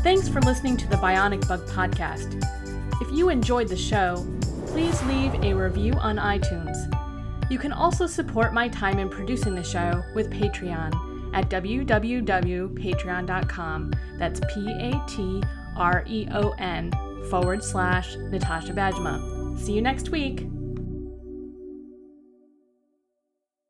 Thanks 0.07 0.29
for 0.29 0.39
listening 0.39 0.77
to 0.77 0.87
the 0.87 0.95
Bionic 0.95 1.45
Bug 1.49 1.67
Podcast. 1.67 2.41
If 3.01 3.11
you 3.11 3.27
enjoyed 3.27 3.67
the 3.67 3.75
show, 3.75 4.25
please 4.67 5.03
leave 5.03 5.33
a 5.43 5.53
review 5.53 5.91
on 5.95 6.15
iTunes. 6.15 6.77
You 7.51 7.59
can 7.59 7.73
also 7.73 8.07
support 8.07 8.53
my 8.53 8.69
time 8.69 8.99
in 8.99 9.09
producing 9.09 9.53
the 9.53 9.65
show 9.65 10.01
with 10.15 10.31
Patreon 10.31 11.35
at 11.35 11.49
www.patreon.com. 11.49 13.93
That's 14.17 14.39
P 14.53 14.71
A 14.71 15.03
T 15.09 15.43
R 15.75 16.05
E 16.07 16.25
O 16.31 16.51
N 16.51 16.93
forward 17.29 17.61
slash 17.61 18.15
Natasha 18.15 18.71
Bajema. 18.71 19.59
See 19.59 19.73
you 19.73 19.81
next 19.81 20.07
week. 20.07 20.47